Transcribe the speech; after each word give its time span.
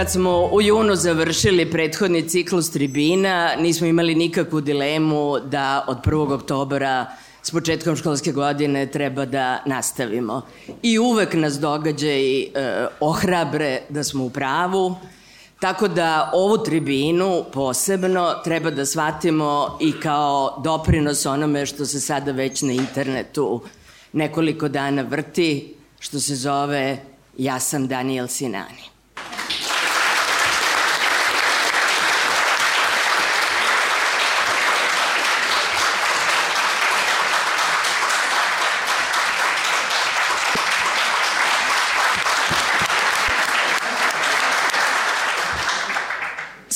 Kad 0.00 0.10
smo 0.10 0.48
u 0.52 0.62
junu 0.62 0.96
završili 0.96 1.70
prethodni 1.70 2.28
ciklus 2.28 2.70
tribina, 2.70 3.54
nismo 3.56 3.86
imali 3.86 4.14
nikakvu 4.14 4.60
dilemu 4.60 5.38
da 5.40 5.84
od 5.88 5.98
1. 6.04 6.34
oktobra 6.34 7.06
s 7.42 7.50
početkom 7.50 7.96
školske 7.96 8.32
godine 8.32 8.86
treba 8.86 9.24
da 9.24 9.62
nastavimo. 9.66 10.42
I 10.82 10.98
uvek 10.98 11.34
nas 11.34 11.60
događaj 11.60 12.40
e, 12.40 12.48
ohrabre 13.00 13.82
da 13.88 14.04
smo 14.04 14.24
u 14.24 14.30
pravu, 14.30 14.96
tako 15.58 15.88
da 15.88 16.30
ovu 16.34 16.58
tribinu 16.58 17.44
posebno 17.52 18.34
treba 18.44 18.70
da 18.70 18.86
shvatimo 18.86 19.78
i 19.80 19.92
kao 19.92 20.60
doprinos 20.64 21.26
onome 21.26 21.66
što 21.66 21.86
se 21.86 22.00
sada 22.00 22.32
već 22.32 22.62
na 22.62 22.72
internetu 22.72 23.60
nekoliko 24.12 24.68
dana 24.68 25.02
vrti, 25.02 25.74
što 25.98 26.20
se 26.20 26.34
zove 26.34 26.98
Ja 27.38 27.60
sam 27.60 27.86
Daniel 27.86 28.26
Sinani. 28.28 28.99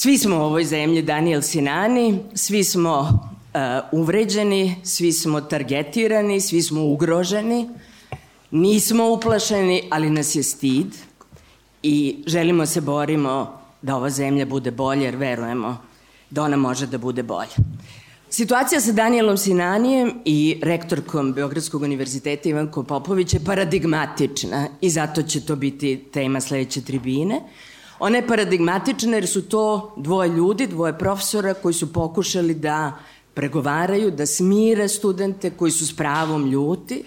Svi 0.05 0.19
smo 0.19 0.37
u 0.37 0.41
ovoj 0.41 0.65
zemlji 0.65 1.03
Daniel 1.03 1.43
Sinani, 1.43 2.19
svi 2.35 2.65
smo 2.65 3.01
uh, 3.01 3.61
uvređeni, 3.93 4.77
svi 4.83 5.13
smo 5.13 5.41
targetirani, 5.41 6.41
svi 6.41 6.63
smo 6.63 6.85
ugroženi, 6.85 7.69
nismo 8.51 9.13
uplašeni, 9.13 9.83
ali 9.91 10.11
nas 10.11 10.35
je 10.35 10.43
stid 10.43 10.87
i 11.83 12.17
želimo 12.27 12.67
se 12.67 12.81
borimo 12.81 13.61
da 13.83 13.97
ova 13.97 14.11
zemlja 14.11 14.47
bude 14.47 14.71
bolja 14.71 15.03
jer 15.03 15.17
verujemo 15.17 15.79
da 16.31 16.43
ona 16.43 16.57
može 16.57 16.87
da 16.87 16.99
bude 16.99 17.23
bolja. 17.23 17.57
Situacija 18.31 18.81
sa 18.81 18.93
Danielom 18.93 19.37
Sinanijem 19.37 20.13
i 20.25 20.59
rektorkom 20.63 21.33
Beogradskog 21.33 21.83
univerziteta 21.83 22.49
Ivanko 22.49 22.83
Popović 22.83 23.35
je 23.35 23.45
paradigmatična 23.45 24.69
i 24.81 24.91
zato 24.91 25.23
će 25.23 25.47
to 25.47 25.57
biti 25.57 26.05
tema 26.13 26.41
sledeće 26.41 26.81
tribine. 26.81 27.41
Ona 27.99 28.17
je 28.17 28.27
paradigmatična 28.27 29.17
jer 29.17 29.27
su 29.27 29.43
to 29.43 29.95
dvoje 29.97 30.29
ljudi, 30.29 30.67
dvoje 30.67 30.99
profesora 30.99 31.55
koji 31.55 31.75
su 31.75 31.93
pokušali 31.93 32.55
da 32.55 32.93
pregovaraju, 33.35 34.11
da 34.11 34.27
smire 34.27 34.89
studente 34.89 35.51
koji 35.51 35.71
su 35.73 35.87
s 35.87 35.97
pravom 35.97 36.51
ljuti, 36.51 37.05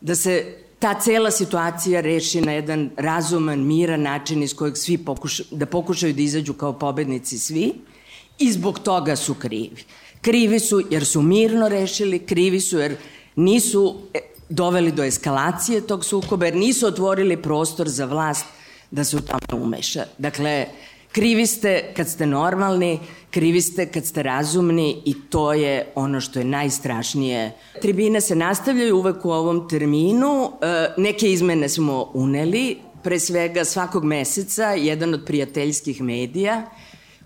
da 0.00 0.14
se 0.14 0.56
ta 0.78 0.94
cela 1.00 1.30
situacija 1.30 2.00
reši 2.00 2.40
na 2.40 2.52
jedan 2.52 2.90
razuman, 2.96 3.66
miran 3.66 4.02
način 4.02 4.42
iz 4.42 4.54
kojeg 4.54 4.76
svi 4.76 4.98
pokuša, 4.98 5.42
da 5.50 5.66
pokušaju 5.66 6.12
da 6.12 6.22
izađu 6.22 6.52
kao 6.52 6.72
pobednici 6.72 7.38
svi 7.38 7.72
i 8.38 8.52
zbog 8.52 8.78
toga 8.78 9.16
su 9.16 9.34
krivi. 9.34 9.84
Krivi 10.20 10.60
su 10.60 10.82
jer 10.90 11.04
su 11.06 11.22
mirno 11.22 11.68
rešili, 11.68 12.18
krivi 12.18 12.60
su 12.60 12.78
jer 12.78 12.96
nisu 13.36 13.96
e, 14.14 14.18
doveli 14.48 14.92
do 14.92 15.04
eskalacije 15.04 15.80
tog 15.80 16.04
sukoba, 16.04 16.46
jer 16.46 16.56
nisu 16.56 16.86
otvorili 16.86 17.42
prostor 17.42 17.88
za 17.88 18.04
vlast 18.04 18.46
da 18.90 19.04
se 19.04 19.16
u 19.16 19.20
tome 19.20 19.64
umeša. 19.64 20.04
Dakle, 20.18 20.66
krivi 21.12 21.46
ste 21.46 21.92
kad 21.96 22.08
ste 22.08 22.26
normalni, 22.26 22.98
krivi 23.30 23.60
ste 23.60 23.86
kad 23.86 24.04
ste 24.06 24.22
razumni 24.22 25.02
i 25.04 25.14
to 25.30 25.52
je 25.52 25.92
ono 25.94 26.20
što 26.20 26.38
je 26.38 26.44
najstrašnije. 26.44 27.52
Tribine 27.82 28.20
se 28.20 28.36
nastavljaju 28.36 28.96
uvek 28.96 29.24
u 29.24 29.30
ovom 29.30 29.68
terminu, 29.68 30.52
e, 30.60 30.88
neke 30.96 31.32
izmene 31.32 31.68
smo 31.68 32.10
uneli, 32.14 32.76
pre 33.02 33.18
svega 33.20 33.64
svakog 33.64 34.04
meseca 34.04 34.64
jedan 34.64 35.14
od 35.14 35.24
prijateljskih 35.26 36.02
medija 36.02 36.70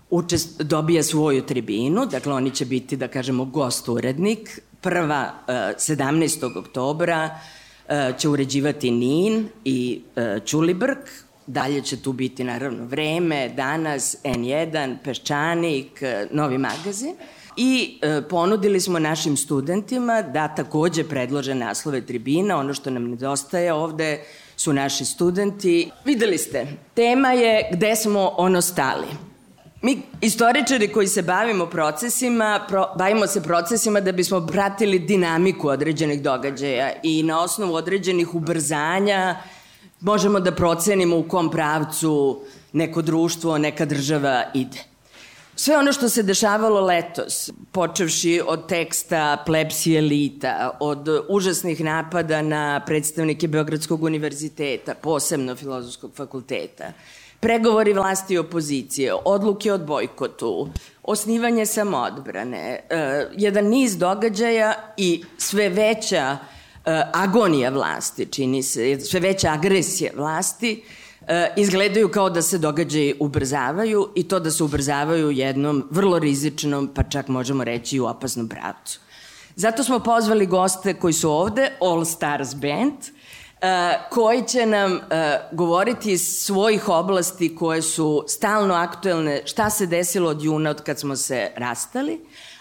učest, 0.09 0.61
dobija 0.61 1.03
svoju 1.03 1.41
tribinu, 1.41 2.05
dakle 2.05 2.33
oni 2.33 2.51
će 2.51 2.65
biti, 2.65 2.97
da 2.97 3.07
kažemo, 3.07 3.45
gost 3.45 3.89
urednik. 3.89 4.59
Prva, 4.81 5.33
17. 5.47 6.43
E, 6.43 6.59
oktobra, 6.59 7.39
e, 7.87 8.13
će 8.17 8.29
uređivati 8.29 8.91
Nin 8.91 9.47
i 9.65 10.01
Ćulibrk, 10.45 11.09
Dalje 11.47 11.81
će 11.81 12.01
tu 12.01 12.13
biti 12.13 12.43
naravno 12.43 12.85
Vreme, 12.85 13.49
Danas, 13.49 14.15
N1, 14.23 14.95
Peščanik, 15.03 16.01
e, 16.01 16.27
Novi 16.31 16.57
magazin. 16.57 17.15
I 17.57 17.99
e, 18.01 18.21
ponudili 18.29 18.79
smo 18.79 18.99
našim 18.99 19.37
studentima 19.37 20.21
da 20.21 20.55
takođe 20.55 21.03
predlože 21.03 21.55
naslove 21.55 22.05
tribina. 22.05 22.57
Ono 22.57 22.73
što 22.73 22.89
nam 22.89 23.09
nedostaje 23.09 23.73
ovde 23.73 24.23
su 24.57 24.73
naši 24.73 25.05
studenti. 25.05 25.91
Videli 26.05 26.37
ste, 26.37 26.67
tema 26.93 27.31
je 27.31 27.69
gde 27.71 27.95
smo 27.95 28.33
ono 28.37 28.61
stali. 28.61 29.07
Mi 29.81 30.01
istoričari 30.21 30.87
koji 30.87 31.07
se 31.07 31.21
bavimo 31.21 31.65
procesima, 31.65 32.65
pro, 32.67 32.85
bavimo 32.97 33.27
se 33.27 33.43
procesima 33.43 33.99
da 33.99 34.11
bismo 34.11 34.47
pratili 34.47 34.99
dinamiku 34.99 35.67
određenih 35.67 36.21
događaja 36.21 36.91
i 37.03 37.23
na 37.23 37.41
osnovu 37.43 37.73
određenih 37.73 38.35
ubrzanja 38.35 39.35
možemo 40.01 40.39
da 40.39 40.51
procenimo 40.51 41.17
u 41.17 41.23
kom 41.23 41.51
pravcu 41.51 42.41
neko 42.73 43.01
društvo, 43.01 43.57
neka 43.57 43.85
država 43.85 44.43
ide. 44.53 44.91
Sve 45.55 45.77
ono 45.77 45.93
što 45.93 46.09
se 46.09 46.23
dešavalo 46.23 46.81
letos, 46.81 47.49
počevši 47.71 48.41
od 48.47 48.67
teksta 48.67 49.43
plebsi 49.45 49.95
elita, 49.95 50.77
od 50.79 51.07
užasnih 51.29 51.83
napada 51.83 52.41
na 52.41 52.81
predstavnike 52.85 53.47
Beogradskog 53.47 54.03
univerziteta, 54.03 54.95
posebno 54.95 55.55
Filozofskog 55.55 56.11
fakulteta, 56.15 56.93
pregovori 57.39 57.93
vlasti 57.93 58.33
i 58.33 58.37
opozicije, 58.37 59.13
odluke 59.25 59.73
od 59.73 59.85
bojkotu, 59.85 60.69
osnivanje 61.03 61.65
samoodbrane, 61.65 62.79
uh, 62.79 63.33
jedan 63.37 63.65
niz 63.65 63.97
događaja 63.97 64.73
i 64.97 65.23
sve 65.37 65.69
veća 65.69 66.37
agonija 67.13 67.69
vlasti, 67.69 68.25
čini 68.25 68.63
se, 68.63 68.99
sve 68.99 69.19
veća 69.19 69.51
agresija 69.51 70.11
vlasti, 70.15 70.83
e, 71.27 71.53
izgledaju 71.57 72.09
kao 72.09 72.29
da 72.29 72.41
se 72.41 72.57
događaji 72.57 73.15
ubrzavaju 73.19 74.09
i 74.15 74.23
to 74.27 74.39
da 74.39 74.51
se 74.51 74.63
ubrzavaju 74.63 75.31
jednom 75.31 75.87
vrlo 75.89 76.19
rizičnom, 76.19 76.89
pa 76.95 77.03
čak 77.03 77.27
možemo 77.27 77.63
reći 77.63 77.95
i 77.95 77.99
u 77.99 78.05
opasnom 78.05 78.49
pravcu. 78.49 78.99
Zato 79.55 79.83
smo 79.83 79.99
pozvali 79.99 80.45
goste 80.45 80.93
koji 80.93 81.13
su 81.13 81.31
ovde, 81.31 81.71
All 81.81 82.05
Stars 82.05 82.55
Band, 82.55 82.93
e, 83.61 83.99
koji 84.09 84.43
će 84.47 84.65
nam 84.65 84.99
govoriti 85.51 86.11
iz 86.11 86.21
svojih 86.21 86.89
oblasti 86.89 87.55
koje 87.55 87.81
su 87.81 88.23
stalno 88.27 88.73
aktuelne, 88.73 89.41
šta 89.45 89.69
se 89.69 89.85
desilo 89.85 90.29
od 90.29 90.43
juna 90.43 90.69
od 90.69 90.81
kad 90.81 90.99
smo 90.99 91.15
se 91.15 91.51
rastali, 91.55 92.19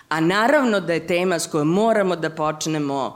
a 0.09 0.21
naravno 0.21 0.81
da 0.81 0.93
je 0.93 1.07
tema 1.07 1.39
s 1.39 1.47
kojom 1.47 1.69
moramo 1.69 2.17
da 2.17 2.31
počnemo 2.31 3.15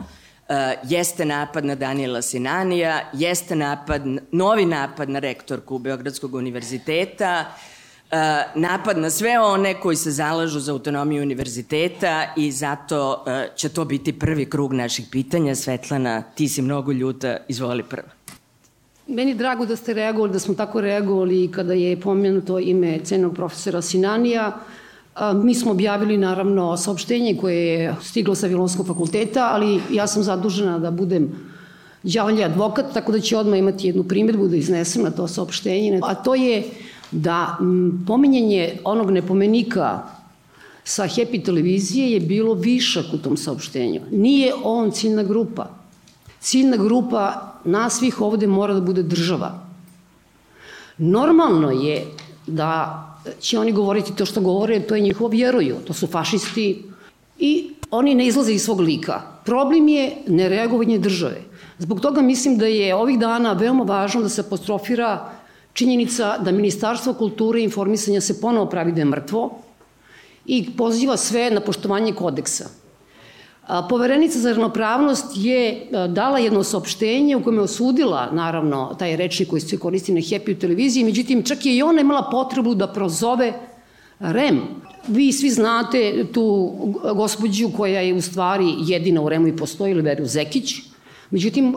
jeste 0.83 1.25
napad 1.25 1.65
na 1.65 1.75
Daniela 1.75 2.23
Sinanija, 2.23 3.01
jeste 3.13 3.57
napad, 3.57 4.03
novi 4.33 4.67
napad 4.67 5.11
na 5.11 5.19
rektorku 5.19 5.79
Beogradskog 5.79 6.35
univerziteta, 6.35 7.45
uh, 7.49 8.19
napad 8.55 8.99
na 8.99 9.11
sve 9.11 9.39
one 9.41 9.81
koji 9.81 9.97
se 9.97 10.11
zalažu 10.11 10.61
za 10.61 10.73
autonomiju 10.73 11.23
univerziteta 11.23 12.33
i 12.37 12.51
zato 12.53 13.25
uh, 13.27 13.57
će 13.57 13.69
to 13.69 13.85
biti 13.85 14.19
prvi 14.19 14.51
krug 14.51 14.73
naših 14.73 15.07
pitanja. 15.11 15.55
Svetlana, 15.55 16.23
ti 16.23 16.49
si 16.49 16.63
mnogo 16.63 16.93
ljuta, 16.93 17.37
izvoli 17.49 17.83
prva. 17.83 18.09
Meni 19.07 19.35
drago 19.35 19.67
da 19.67 19.77
ste 19.77 19.95
reagovali, 19.95 20.33
da 20.33 20.39
smo 20.39 20.55
tako 20.55 20.81
reagovali 20.81 21.51
kada 21.53 21.75
je 21.75 22.01
pomenuto 22.01 22.59
ime 22.59 22.99
cenog 23.05 23.35
profesora 23.35 23.83
Sinanija. 23.83 24.53
Mi 25.35 25.55
smo 25.55 25.71
objavili 25.71 26.17
naravno 26.17 26.77
saopštenje 26.77 27.37
koje 27.41 27.67
je 27.67 27.95
stiglo 28.03 28.35
sa 28.35 28.49
Filonskog 28.49 28.87
fakulteta, 28.87 29.49
ali 29.53 29.81
ja 29.91 30.07
sam 30.07 30.23
zadužena 30.23 30.79
da 30.79 30.91
budem 30.91 31.29
đavolji 32.03 32.45
advokat, 32.45 32.87
tako 32.95 33.13
da 33.13 33.21
će 33.21 33.37
odmah 33.37 33.59
imati 33.59 33.87
jednu 33.87 34.05
primjedbu 34.05 34.49
da 34.49 34.57
iznesem 34.57 35.03
na 35.03 35.11
to 35.11 35.29
saopštenje. 35.29 36.01
A 36.03 36.15
to 36.15 36.35
je 36.35 36.63
da 37.11 37.59
pominjanje 38.07 38.79
onog 38.85 39.11
nepomenika 39.11 40.03
sa 40.85 41.05
Happy 41.05 41.45
televizije 41.45 42.11
je 42.13 42.21
bilo 42.21 42.55
višak 42.55 43.05
u 43.13 43.19
tom 43.19 43.37
saopštenju. 43.37 44.01
Nije 44.11 44.53
on 44.65 44.91
ciljna 44.91 45.23
grupa. 45.23 45.71
Ciljna 46.41 46.77
grupa 46.77 47.53
nas 47.65 47.99
svih 47.99 48.21
ovde 48.21 48.47
mora 48.47 48.75
da 48.75 48.81
bude 48.81 49.03
država. 49.03 49.65
Normalno 50.99 51.71
je 51.71 52.07
da 52.47 53.14
će 53.41 53.59
oni 53.59 53.73
govoriti 53.73 54.17
to 54.17 54.27
što 54.27 54.41
govore, 54.41 54.81
to 54.81 54.95
je 54.95 55.01
njihovo 55.01 55.29
vjeruju, 55.29 55.77
to 55.87 55.93
su 55.93 56.07
fašisti 56.07 56.83
i 57.39 57.71
oni 57.91 58.15
ne 58.15 58.27
izlaze 58.27 58.53
iz 58.53 58.63
svog 58.63 58.81
lika. 58.81 59.23
Problem 59.45 59.89
je 59.89 60.13
nereagovanje 60.27 60.99
države. 60.99 61.43
Zbog 61.79 62.01
toga 62.01 62.23
mislim 62.23 62.59
da 62.59 62.67
je 62.67 62.95
ovih 62.95 63.19
dana 63.19 63.53
veoma 63.53 63.85
važno 63.85 64.23
da 64.23 64.29
se 64.29 64.41
apostrofira 64.41 65.31
činjenica 65.73 66.39
da 66.39 66.53
Ministarstvo 66.53 67.15
kulture 67.15 67.61
i 67.61 67.65
informisanja 67.65 68.21
se 68.21 68.41
ponovo 68.41 68.67
pravi 68.67 68.93
da 68.93 69.01
je 69.01 69.05
mrtvo 69.05 69.51
i 70.47 70.71
poziva 70.77 71.17
sve 71.17 71.51
na 71.51 71.61
poštovanje 71.61 72.13
kodeksa. 72.13 72.69
Poverenica 73.89 74.39
za 74.39 74.51
ravnopravnost 74.53 75.33
je 75.35 75.87
dala 76.09 76.39
jedno 76.39 76.63
saopštenje 76.63 77.37
u 77.37 77.43
kojem 77.43 77.59
je 77.59 77.63
osudila, 77.63 78.31
naravno, 78.33 78.97
taj 78.99 79.17
rečnik 79.17 79.49
koji 79.49 79.61
se 79.61 79.79
koristi 79.79 80.13
na 80.13 80.21
Happy 80.21 80.59
televiziji, 80.61 81.05
međutim, 81.05 81.43
čak 81.43 81.67
je 81.67 81.77
i 81.77 81.83
ona 81.83 82.01
imala 82.01 82.29
potrebu 82.31 82.75
da 82.75 82.87
prozove 82.87 83.53
REM. 84.21 84.61
Vi 85.09 85.33
svi 85.33 85.51
znate 85.51 86.27
tu 86.33 86.73
gospođu 87.15 87.71
koja 87.77 88.01
je 88.01 88.15
u 88.15 88.21
stvari 88.21 88.75
jedina 88.79 89.23
u 89.23 89.29
REM-u 89.29 89.49
i 89.49 89.57
postoji, 89.57 89.95
Liberiju 89.95 90.27
Zekić, 90.27 90.75
Međutim, 91.35 91.75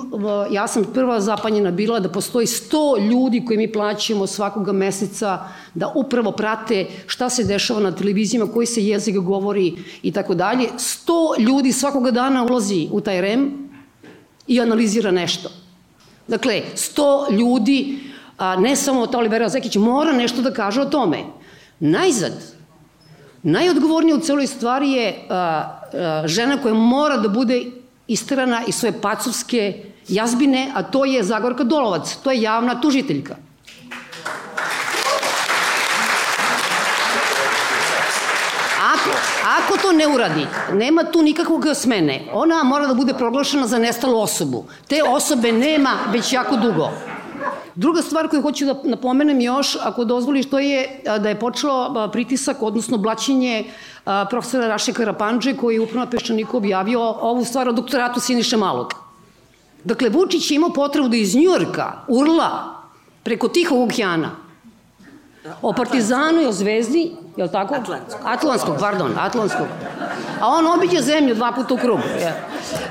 ja 0.51 0.67
sam 0.67 0.83
prva 0.93 1.21
zapanjena 1.21 1.71
bila 1.71 1.99
da 1.99 2.09
postoji 2.09 2.45
100 2.45 3.09
ljudi 3.09 3.45
koji 3.45 3.57
mi 3.57 3.71
plaćamo 3.71 4.27
svakoga 4.27 4.71
meseca 4.71 5.39
da 5.73 5.87
upravo 5.95 6.31
prate 6.31 6.85
šta 7.07 7.29
se 7.29 7.43
dešava 7.43 7.79
na 7.79 7.91
televizijama, 7.91 8.51
koji 8.51 8.67
se 8.67 8.83
jezik 8.85 9.15
govori 9.15 9.73
i 10.03 10.11
tako 10.11 10.35
dalje. 10.35 10.67
100 10.77 11.39
ljudi 11.39 11.71
svakoga 11.71 12.11
dana 12.11 12.43
ulazi 12.43 12.87
u 12.91 13.01
taj 13.01 13.21
REM 13.21 13.69
i 14.47 14.61
analizira 14.61 15.11
nešto. 15.11 15.49
Dakle, 16.27 16.61
100 16.75 17.31
ljudi, 17.31 17.99
a 18.37 18.55
ne 18.55 18.75
samo 18.75 19.07
ta 19.07 19.17
Olivera 19.17 19.49
Zekić, 19.49 19.75
mora 19.75 20.13
nešto 20.13 20.41
da 20.41 20.53
kaže 20.53 20.81
o 20.81 20.85
tome. 20.85 21.23
Najzad, 21.79 22.33
najodgovornije 23.43 24.15
u 24.15 24.19
celoj 24.19 24.47
stvari 24.47 24.91
je 24.91 25.25
a, 25.29 25.35
a, 25.93 26.23
žena 26.27 26.61
koja 26.61 26.73
mora 26.73 27.17
da 27.17 27.29
bude 27.29 27.65
istrana 28.07 28.61
iz 28.67 28.75
svoje 28.75 29.01
pacovske 29.01 29.83
jazbine, 30.07 30.71
a 30.75 30.83
to 30.83 31.05
je 31.05 31.23
Zagorka 31.23 31.63
Dolovac, 31.63 32.15
to 32.23 32.31
je 32.31 32.41
javna 32.41 32.81
tužiteljka. 32.81 33.35
Ako, 38.93 39.09
ako 39.59 39.77
to 39.77 39.91
ne 39.91 40.07
uradi, 40.07 40.47
nema 40.73 41.03
tu 41.03 41.21
nikakvog 41.21 41.65
smene. 41.75 42.21
Ona 42.33 42.63
mora 42.63 42.87
da 42.87 42.93
bude 42.93 43.13
proglašena 43.13 43.67
za 43.67 43.79
nestalu 43.79 44.19
osobu. 44.19 44.65
Te 44.87 45.03
osobe 45.03 45.51
nema 45.51 45.97
već 46.11 46.33
jako 46.33 46.55
dugo. 46.55 46.89
Druga 47.75 48.01
stvar 48.01 48.27
koju 48.29 48.41
hoću 48.41 48.65
da 48.65 48.75
napomenem 48.83 49.41
još, 49.41 49.77
ako 49.81 50.05
dozvoliš, 50.05 50.49
to 50.49 50.59
je 50.59 51.01
da 51.19 51.29
je 51.29 51.39
počelo 51.39 52.09
pritisak, 52.11 52.61
odnosno 52.61 52.97
blaćenje 52.97 53.63
profesora 54.29 54.67
Raše 54.67 54.93
Karapanđe, 54.93 55.53
koji 55.57 55.75
je 55.75 55.81
upravo 55.81 56.05
na 56.05 56.09
Peščaniku 56.09 56.57
objavio 56.57 57.01
ovu 57.01 57.45
stvar 57.45 57.69
o 57.69 57.71
doktoratu 57.71 58.19
Siniše 58.19 58.57
Malog. 58.57 58.93
Dakle, 59.83 60.09
Vučić 60.09 60.51
je 60.51 60.55
imao 60.55 60.73
potrebu 60.73 61.07
da 61.07 61.17
iz 61.17 61.35
Njujorka 61.35 61.91
urla 62.07 62.49
preko 63.23 63.47
Tihog 63.47 63.89
okeana 63.89 64.31
o 65.61 65.73
Partizanu 65.73 66.41
i 66.41 66.45
o 66.45 66.51
Zvezdi, 66.51 67.11
je 67.37 67.43
li 67.43 67.51
tako? 67.51 67.75
Atlantskog. 67.75 68.21
Atlantskog, 68.25 68.75
pardon, 68.79 69.11
Atlantskog. 69.19 69.67
A 70.41 70.47
on 70.47 70.67
obiđe 70.67 71.01
zemlju 71.01 71.35
dva 71.35 71.51
puta 71.51 71.73
u 71.73 71.77
krugu. 71.77 72.07
Je. 72.19 72.33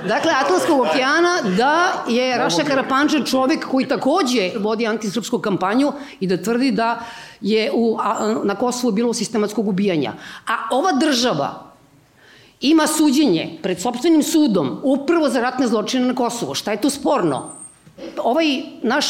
Dakle, 0.09 0.33
Atlantskog 0.41 0.81
okeana 0.81 1.37
da 1.57 1.93
je 2.09 2.39
Raša 2.39 2.65
Karapanđer 2.65 3.25
čovek 3.25 3.67
koji 3.69 3.89
takođe 3.89 4.51
vodi 4.59 4.87
antisrpsku 4.87 5.39
kampanju 5.39 5.93
i 6.21 6.27
da 6.27 6.43
tvrdi 6.43 6.71
da 6.71 6.99
je 7.41 7.71
u, 7.75 7.99
a, 8.01 8.35
na 8.45 8.55
Kosovu 8.55 8.93
bilo 8.93 9.15
sistematskog 9.15 9.69
ubijanja. 9.69 10.13
A 10.47 10.55
ova 10.71 10.93
država 10.93 11.63
ima 12.61 12.87
suđenje 12.87 13.59
pred 13.63 13.81
sobstvenim 13.81 14.23
sudom 14.23 14.81
upravo 14.83 15.29
za 15.29 15.41
ratne 15.41 15.67
zločine 15.67 16.07
na 16.07 16.15
Kosovu. 16.15 16.55
Šta 16.55 16.71
je 16.71 16.81
tu 16.81 16.91
sporno? 16.91 17.51
Ovaj 18.23 18.47
naš 18.83 19.07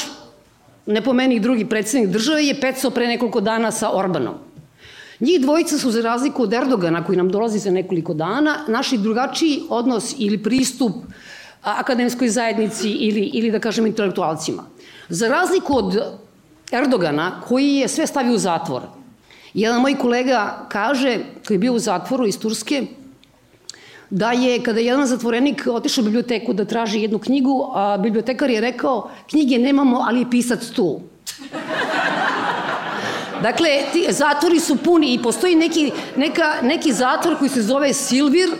nepomenih 0.87 1.43
drugi 1.43 1.65
predsednik 1.65 2.11
države 2.11 2.45
je 2.47 2.61
pecao 2.61 2.91
pre 2.91 3.07
nekoliko 3.07 3.41
dana 3.41 3.71
sa 3.71 3.91
Orbanom. 3.93 4.46
Njih 5.21 5.41
dvojica 5.41 5.79
su 5.79 5.91
za 5.91 6.01
razliku 6.03 6.43
od 6.43 6.53
Erdogana 6.53 7.05
koji 7.05 7.17
nam 7.17 7.29
dolazi 7.29 7.59
za 7.59 7.71
nekoliko 7.71 8.15
dana, 8.15 8.59
našli 8.69 8.99
drugačiji 8.99 9.63
odnos 9.69 10.15
ili 10.19 10.43
pristup 10.43 10.93
akademskoj 11.63 12.29
zajednici 12.29 12.91
ili, 12.91 13.21
ili 13.21 13.51
da 13.51 13.59
kažem 13.59 13.87
intelektualcima. 13.87 14.65
Za 15.09 15.29
razliku 15.29 15.77
od 15.77 15.97
Erdogana 16.73 17.41
koji 17.49 17.75
je 17.75 17.89
sve 17.89 18.07
stavio 18.07 18.35
u 18.35 18.39
zatvor, 18.39 18.83
jedan 19.55 19.81
moj 19.81 19.95
kolega 19.99 20.67
kaže, 20.69 21.19
koji 21.47 21.55
je 21.55 21.59
bio 21.59 21.73
u 21.73 21.79
zatvoru 21.79 22.27
iz 22.27 22.39
Turske, 22.39 22.87
da 24.11 24.33
je 24.33 24.63
kada 24.63 24.81
je 24.81 24.87
jedan 24.87 25.07
zatvorenik 25.07 25.67
otišao 25.67 26.03
u 26.03 26.05
biblioteku 26.05 26.53
da 26.53 26.65
traži 26.65 27.01
jednu 27.01 27.19
knjigu, 27.19 27.71
a 27.75 27.99
bibliotekar 27.99 28.51
je 28.51 28.61
rekao 28.61 29.11
knjige 29.31 29.59
nemamo, 29.59 30.05
ali 30.09 30.21
je 30.21 30.31
pisac 30.31 30.67
tu. 30.71 31.01
Dakle, 33.43 33.69
ti 33.93 34.07
zatvori 34.09 34.61
su 34.61 34.77
puni 34.77 35.15
i 35.15 35.23
postoji 35.23 35.55
neki, 35.55 35.93
neka, 36.17 36.55
neki 36.63 36.93
zatvor 36.93 37.39
koji 37.39 37.51
se 37.51 37.63
zove 37.63 37.93
Silvir, 37.93 38.51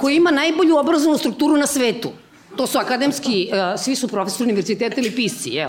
koji 0.00 0.16
ima 0.16 0.30
najbolju 0.30 0.76
obrazovnu 0.76 1.18
strukturu 1.18 1.56
na 1.56 1.66
svetu. 1.66 2.10
To 2.56 2.66
su 2.66 2.78
akademski, 2.78 3.50
svi 3.78 3.96
su 3.96 4.08
profesori 4.08 4.44
univerziteta 4.44 5.00
ili 5.00 5.10
pisci, 5.10 5.50
jel? 5.50 5.68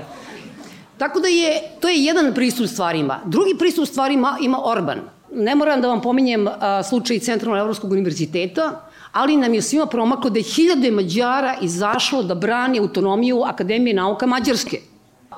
Tako 0.97 1.19
da 1.19 1.27
je, 1.27 1.61
to 1.79 1.89
je 1.89 2.03
jedan 2.03 2.33
pristup 2.33 2.67
stvarima. 2.67 3.19
Drugi 3.25 3.55
pristup 3.59 3.87
stvarima 3.87 4.37
ima 4.41 4.65
Orban. 4.65 4.99
Ne 5.33 5.55
moram 5.55 5.81
da 5.81 5.87
vam 5.87 6.01
pominjem 6.01 6.47
slučaj 6.89 7.19
Centralnog 7.19 7.59
Evropskog 7.59 7.91
univerziteta, 7.91 8.89
ali 9.11 9.37
nam 9.37 9.53
je 9.53 9.61
svima 9.61 9.85
promaklo 9.85 10.29
da 10.29 10.39
je 10.39 10.43
hiljade 10.43 10.91
Mađara 10.91 11.55
izašlo 11.61 12.23
da 12.23 12.35
brani 12.35 12.79
autonomiju 12.79 13.43
Akademije 13.43 13.93
nauka 13.93 14.25
Mađarske. 14.25 14.79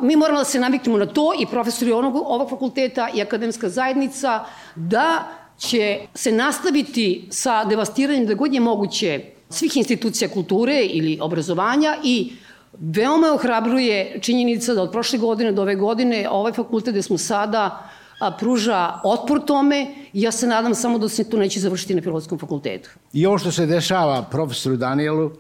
Mi 0.02 0.16
moramo 0.16 0.40
da 0.40 0.46
se 0.46 0.60
naviknemo 0.60 0.98
na 0.98 1.06
to 1.06 1.32
i 1.40 1.46
profesori 1.46 1.92
onog, 1.92 2.16
ovog 2.16 2.50
fakulteta 2.50 3.10
i 3.16 3.22
akademska 3.22 3.70
zajednica 3.70 4.44
da 4.76 5.24
će 5.58 6.00
se 6.16 6.32
nastaviti 6.32 7.28
sa 7.30 7.66
devastiranjem 7.66 8.26
da 8.26 8.34
god 8.34 8.54
je 8.54 8.60
moguće 8.60 9.22
svih 9.50 9.78
institucija 9.78 10.30
kulture 10.30 10.82
ili 10.82 11.20
obrazovanja 11.22 11.98
i 12.04 12.34
veoma 12.80 13.34
ohrabruje 13.34 14.20
činjenica 14.22 14.74
da 14.74 14.82
od 14.82 14.92
prošle 14.92 15.20
godine 15.20 15.52
do 15.52 15.62
ove 15.62 15.76
godine 15.76 16.30
ovaj 16.30 16.54
fakultet 16.54 16.94
gde 16.94 17.02
smo 17.02 17.18
sada 17.18 17.90
a, 18.20 18.32
pruža 18.32 19.00
otpor 19.04 19.46
tome 19.46 19.88
i 20.14 20.22
ja 20.22 20.32
se 20.32 20.48
nadam 20.48 20.76
samo 20.76 20.98
da 20.98 21.10
se 21.10 21.30
to 21.30 21.38
neće 21.38 21.60
završiti 21.60 21.96
na 21.96 22.02
Filozofskom 22.02 22.40
fakultetu. 22.40 22.90
I 23.14 23.26
ovo 23.26 23.38
što 23.38 23.52
se 23.52 23.66
dešava 23.66 24.22
profesoru 24.32 24.78
Danielu, 24.78 25.32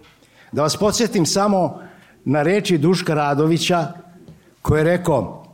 da 0.51 0.61
vas 0.61 0.77
podsjetim 0.77 1.25
samo 1.25 1.81
na 2.25 2.43
reči 2.43 2.77
Duška 2.77 3.13
Radovića 3.13 3.87
koji 4.61 4.79
je 4.79 4.83
rekao 4.83 5.45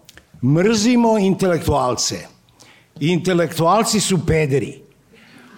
mrzimo 0.43 1.17
intelektualce. 1.17 2.15
Intelektualci 2.99 3.99
su 3.99 4.25
pederi. 4.27 4.81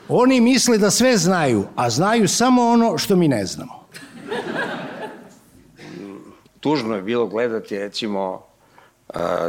Oni 0.10 0.42
misle 0.42 0.78
da 0.78 0.92
sve 0.92 1.18
znaju, 1.18 1.64
a 1.76 1.90
znaju 1.90 2.28
samo 2.28 2.62
ono 2.62 2.98
što 2.98 3.16
mi 3.16 3.28
ne 3.28 3.46
znamo. 3.46 3.80
Tužno 6.60 6.96
je 6.96 7.02
bilo 7.02 7.28
gledati 7.28 7.80
recimo 7.80 8.42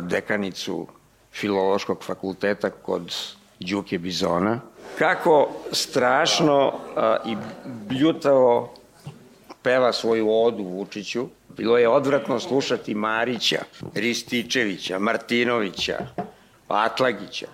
dekanicu 0.01 0.87
filološkog 1.33 2.05
fakulteta 2.05 2.71
kod 2.71 3.15
Đuke 3.61 3.99
Bizona, 3.99 4.61
kako 4.99 5.49
strašno 5.73 6.73
a, 6.97 7.17
i 7.27 7.37
bljutavo 7.89 8.75
peva 9.63 9.93
svoju 9.93 10.31
odu 10.31 10.65
Vučiću. 10.65 11.27
Bilo 11.61 11.79
je 11.79 11.89
odvratno 11.89 12.41
slušati 12.41 12.95
Marića, 12.95 13.63
Rističevića, 13.95 14.99
Martinovića, 14.99 15.99
Atlagića, 16.69 17.47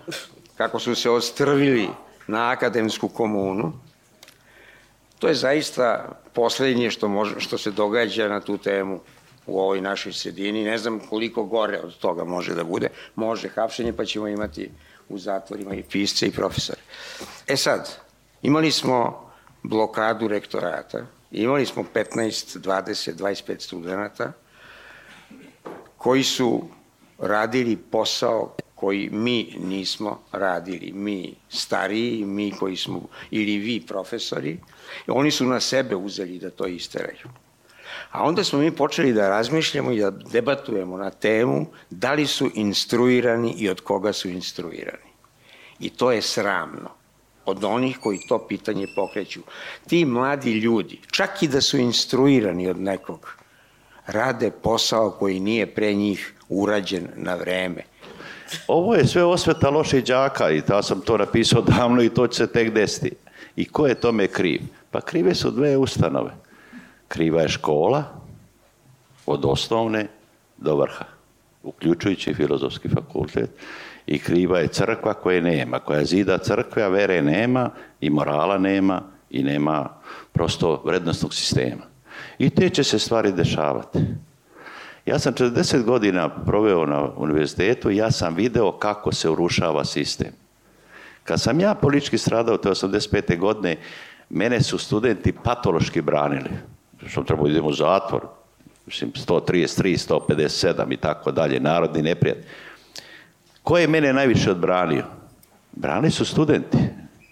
kako 0.57 0.79
su 0.79 0.95
se 0.95 1.09
ostrvili 1.09 1.89
na 2.27 2.51
akademsku 2.51 3.07
komunu. 3.07 3.73
To 5.19 5.27
je 5.27 5.33
zaista 5.33 6.09
poslednje 6.33 6.91
što, 6.91 7.07
može, 7.07 7.39
što 7.39 7.57
se 7.57 7.71
događa 7.71 8.27
na 8.27 8.39
tu 8.39 8.57
temu 8.57 8.99
u 9.45 9.59
ovoj 9.59 9.81
našoj 9.81 10.13
sredini. 10.13 10.63
Ne 10.63 10.77
znam 10.77 10.99
koliko 10.99 11.43
gore 11.43 11.79
od 11.79 11.97
toga 11.97 12.23
može 12.23 12.55
da 12.55 12.63
bude. 12.63 12.89
Može 13.15 13.49
hapšenje 13.49 13.93
pa 13.93 14.05
ćemo 14.05 14.27
imati 14.27 14.71
u 15.09 15.17
zatvorima 15.17 15.75
i 15.75 15.83
pisce 15.83 16.27
i 16.27 16.31
profesore. 16.31 16.81
E 17.47 17.57
sad, 17.57 17.97
imali 18.41 18.71
smo 18.71 19.31
blokadu 19.63 20.27
rektorata, 20.27 21.16
imali 21.31 21.65
smo 21.65 21.85
15, 21.93 22.59
20, 22.59 23.13
25 23.15 23.59
studenta 23.59 24.31
koji 25.97 26.23
su 26.23 26.67
radili 27.19 27.77
posao 27.77 28.55
koji 28.75 29.09
mi 29.11 29.55
nismo 29.59 30.19
radili, 30.31 30.91
mi 30.93 31.35
stariji, 31.49 32.25
mi 32.25 32.51
koji 32.51 32.75
smo, 32.75 33.01
ili 33.31 33.57
vi 33.57 33.83
profesori, 33.87 34.59
oni 35.07 35.31
su 35.31 35.45
na 35.45 35.59
sebe 35.59 35.95
uzeli 35.95 36.39
da 36.39 36.49
to 36.49 36.67
isteraju. 36.67 37.29
A 38.11 38.23
onda 38.23 38.43
smo 38.43 38.59
mi 38.59 38.71
počeli 38.71 39.13
da 39.13 39.29
razmišljamo 39.29 39.91
i 39.91 39.99
da 39.99 40.11
debatujemo 40.11 40.97
na 40.97 41.09
temu 41.09 41.65
da 41.89 42.13
li 42.13 42.27
su 42.27 42.49
instruirani 42.53 43.55
i 43.57 43.69
od 43.69 43.81
koga 43.81 44.13
su 44.13 44.29
instruirani. 44.29 45.11
I 45.79 45.89
to 45.89 46.11
je 46.11 46.21
sramno 46.21 46.96
od 47.47 47.63
onih 47.63 47.97
koji 47.99 48.19
to 48.27 48.39
pitanje 48.47 48.87
pokreću. 48.95 49.41
Ti 49.87 50.05
mladi 50.05 50.51
ljudi, 50.51 50.99
čak 51.11 51.43
i 51.43 51.47
da 51.47 51.61
su 51.61 51.77
instruirani 51.77 52.67
od 52.67 52.79
nekog, 52.79 53.35
rade 54.07 54.51
posao 54.51 55.11
koji 55.11 55.39
nije 55.39 55.65
pre 55.65 55.93
njih 55.93 56.33
urađen 56.49 57.07
na 57.15 57.35
vreme. 57.35 57.83
Ovo 58.67 58.95
je 58.95 59.07
sve 59.07 59.23
osveta 59.23 59.69
loših 59.69 60.03
đaka 60.03 60.49
i 60.49 60.61
da 60.61 60.83
sam 60.83 61.01
to 61.01 61.17
napisao 61.17 61.61
davno 61.61 62.03
i 62.03 62.09
to 62.09 62.27
će 62.27 62.37
se 62.37 62.51
tek 62.51 62.73
desiti. 62.73 63.11
I 63.55 63.65
ko 63.65 63.87
je 63.87 63.95
tome 63.95 64.27
kriv? 64.27 64.61
Pa 64.91 65.01
krive 65.01 65.35
su 65.35 65.51
dve 65.51 65.77
ustanove. 65.77 66.31
Kriva 67.07 67.41
je 67.41 67.49
škola 67.49 68.03
od 69.25 69.45
osnovne 69.45 70.07
do 70.57 70.75
vrha, 70.75 71.05
uključujući 71.63 72.33
filozofski 72.33 72.89
fakultet. 72.89 73.49
I 74.07 74.19
kriva 74.19 74.59
je 74.59 74.67
crkva 74.67 75.13
koje 75.13 75.41
nema, 75.41 75.79
koja 75.79 76.05
zida 76.05 76.37
crkve, 76.37 76.83
a 76.83 76.87
vere 76.87 77.21
nema 77.21 77.69
i 78.01 78.09
morala 78.09 78.57
nema 78.57 79.01
i 79.29 79.43
nema 79.43 79.89
prosto 80.33 80.81
vrednostnog 80.85 81.33
sistema. 81.33 81.83
I 82.39 82.49
te 82.49 82.69
će 82.69 82.83
se 82.83 82.99
stvari 82.99 83.31
dešavati. 83.31 83.99
Ja 85.05 85.19
sam 85.19 85.33
40 85.33 85.83
godina 85.83 86.29
proveo 86.29 86.85
na 86.85 87.09
univerzitetu 87.17 87.91
i 87.91 87.97
ja 87.97 88.11
sam 88.11 88.35
video 88.35 88.71
kako 88.71 89.11
se 89.11 89.29
urušava 89.29 89.85
sistem. 89.85 90.31
Kad 91.23 91.41
sam 91.41 91.59
ja 91.59 91.75
politički 91.75 92.17
stradao 92.17 92.57
te 92.57 92.69
85. 92.69 93.37
godine, 93.39 93.75
mene 94.29 94.61
su 94.61 94.77
studenti 94.77 95.31
patološki 95.43 96.01
branili. 96.01 96.49
Što 97.07 97.23
treba 97.23 97.49
idemo 97.49 97.67
u 97.67 97.73
zatvor. 97.73 98.21
Mislim, 98.85 99.11
133, 99.11 100.13
157 100.29 100.93
i 100.93 100.97
tako 100.97 101.31
dalje, 101.31 101.59
narodni 101.59 102.01
neprijat. 102.01 102.37
Ko 103.67 103.77
je 103.77 103.87
mene 103.87 104.13
najviše 104.13 104.51
odbranio? 104.51 105.03
Brani 105.71 106.11
su 106.11 106.25
studenti. 106.25 106.77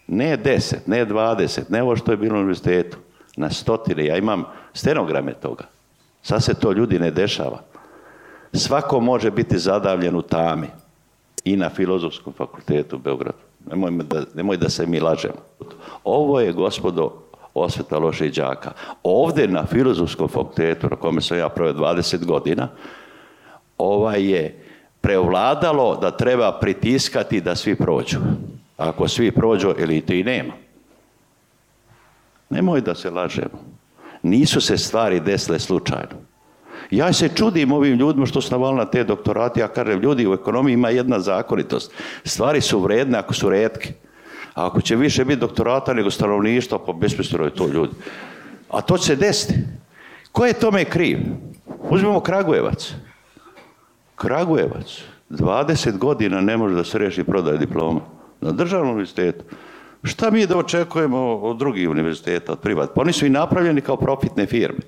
Ne 0.08 0.38
10, 0.38 0.76
ne 0.86 1.06
20, 1.06 1.62
ne 1.70 1.84
ovo 1.84 1.96
što 1.96 2.12
je 2.12 2.18
bilo 2.18 2.36
u 2.36 2.38
univerzitetu. 2.38 2.98
Na 3.38 3.50
stotine. 3.50 4.06
Ja 4.06 4.18
imam 4.18 4.44
stenograme 4.74 5.34
toga. 5.34 5.64
Sad 6.22 6.44
se 6.44 6.54
to 6.54 6.72
ljudi 6.72 7.00
ne 7.00 7.12
dešava. 7.12 7.62
Svako 8.54 9.00
može 9.00 9.32
biti 9.32 9.60
zadavljen 9.60 10.16
u 10.16 10.22
tami. 10.22 10.68
I 11.46 11.56
na 11.56 11.70
filozofskom 11.70 12.34
fakultetu 12.34 12.96
u 12.96 13.00
Beogradu. 13.00 13.38
Nemoj 13.70 13.92
da, 14.04 14.24
nemoj 14.34 14.58
da 14.58 14.70
se 14.70 14.86
mi 14.86 15.00
lažemo. 15.00 15.40
Ovo 16.04 16.40
je, 16.40 16.52
gospodo, 16.52 17.14
osveta 17.54 17.98
loših 17.98 18.34
đaka. 18.34 18.72
Ovde 19.04 19.48
na 19.48 19.66
filozofskom 19.66 20.28
fakultetu, 20.28 20.88
na 20.90 20.96
kome 20.96 21.22
sam 21.22 21.38
ja 21.38 21.50
proveo 21.50 21.74
20 21.74 22.26
godina, 22.26 22.68
ovaj 23.78 24.32
je 24.32 24.65
preovladalo 25.06 25.98
da 26.02 26.12
treba 26.12 26.52
pritiskati 26.52 27.42
da 27.42 27.56
svi 27.56 27.76
prođu. 27.76 28.18
Ako 28.78 29.08
svi 29.08 29.32
prođu, 29.32 29.74
elite 29.80 30.20
i 30.20 30.24
nema. 30.24 30.54
Nemoj 32.50 32.82
da 32.82 32.96
se 32.96 33.10
lažemo. 33.10 33.62
Nisu 34.24 34.62
se 34.62 34.78
stvari 34.78 35.20
desile 35.20 35.60
slučajno. 35.60 36.18
Ja 36.92 37.14
se 37.14 37.30
čudim 37.36 37.72
ovim 37.72 37.94
ljudima 37.98 38.26
što 38.26 38.42
su 38.42 38.52
navali 38.52 38.78
na 38.78 38.86
te 38.86 39.04
doktorati, 39.04 39.60
ja 39.60 39.68
kažem, 39.68 40.02
ljudi 40.02 40.28
u 40.28 40.34
ekonomiji 40.34 40.74
ima 40.74 40.90
jedna 40.90 41.20
zakonitost. 41.20 41.92
Stvari 42.24 42.62
su 42.62 42.80
vredne 42.80 43.18
ako 43.18 43.34
su 43.34 43.50
redke. 43.50 43.94
A 44.54 44.68
ako 44.68 44.82
će 44.82 44.96
više 44.96 45.26
biti 45.26 45.40
doktorata 45.40 45.94
nego 45.94 46.12
stanovništva, 46.12 46.80
pa 46.86 46.94
besmisleno 46.94 47.46
je 47.46 47.54
to 47.54 47.68
ljudi. 47.68 47.94
A 48.70 48.82
to 48.82 48.98
će 48.98 49.06
se 49.06 49.16
desiti. 49.16 49.54
Ko 50.32 50.46
je 50.46 50.54
tome 50.54 50.86
kriv? 50.86 51.20
Uzmemo 51.90 52.20
Kragujevac. 52.20 52.94
Kragujevac. 54.16 55.02
20 55.30 55.98
godina 55.98 56.42
ne 56.42 56.58
može 56.58 56.76
da 56.76 56.84
se 56.84 56.98
reši 56.98 57.24
prodaj 57.24 57.58
diploma. 57.58 58.02
Na 58.42 58.52
državnom 58.52 58.90
univerzitetu. 58.90 59.46
Šta 60.04 60.32
mi 60.32 60.46
da 60.46 60.58
očekujemo 60.58 61.36
od 61.36 61.58
drugih 61.58 61.90
univerziteta, 61.90 62.52
od 62.52 62.60
privat? 62.60 62.90
Pa 62.96 63.02
oni 63.02 63.14
su 63.14 63.26
i 63.26 63.30
napravljeni 63.30 63.82
kao 63.82 63.98
profitne 63.98 64.46
firme. 64.46 64.80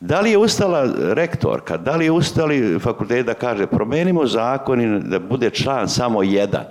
Da 0.00 0.20
li 0.20 0.30
je 0.30 0.38
ustala 0.38 0.88
rektorka, 0.98 1.76
da 1.76 1.96
li 1.96 2.04
je 2.04 2.10
ustali 2.10 2.78
fakultet 2.78 3.26
da 3.26 3.34
kaže 3.34 3.66
promenimo 3.66 4.26
zakon 4.26 4.80
i 4.80 5.00
da 5.00 5.18
bude 5.18 5.50
član 5.50 5.88
samo 5.88 6.22
jedan? 6.22 6.64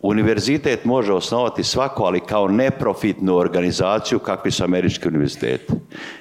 Univerzitet 0.00 0.84
može 0.84 1.12
osnovati 1.12 1.64
svako, 1.64 2.04
ali 2.04 2.20
kao 2.20 2.48
neprofitnu 2.48 3.36
organizaciju 3.36 4.18
kakvi 4.18 4.50
su 4.50 4.64
američki 4.64 5.08
univerziteti. 5.08 5.72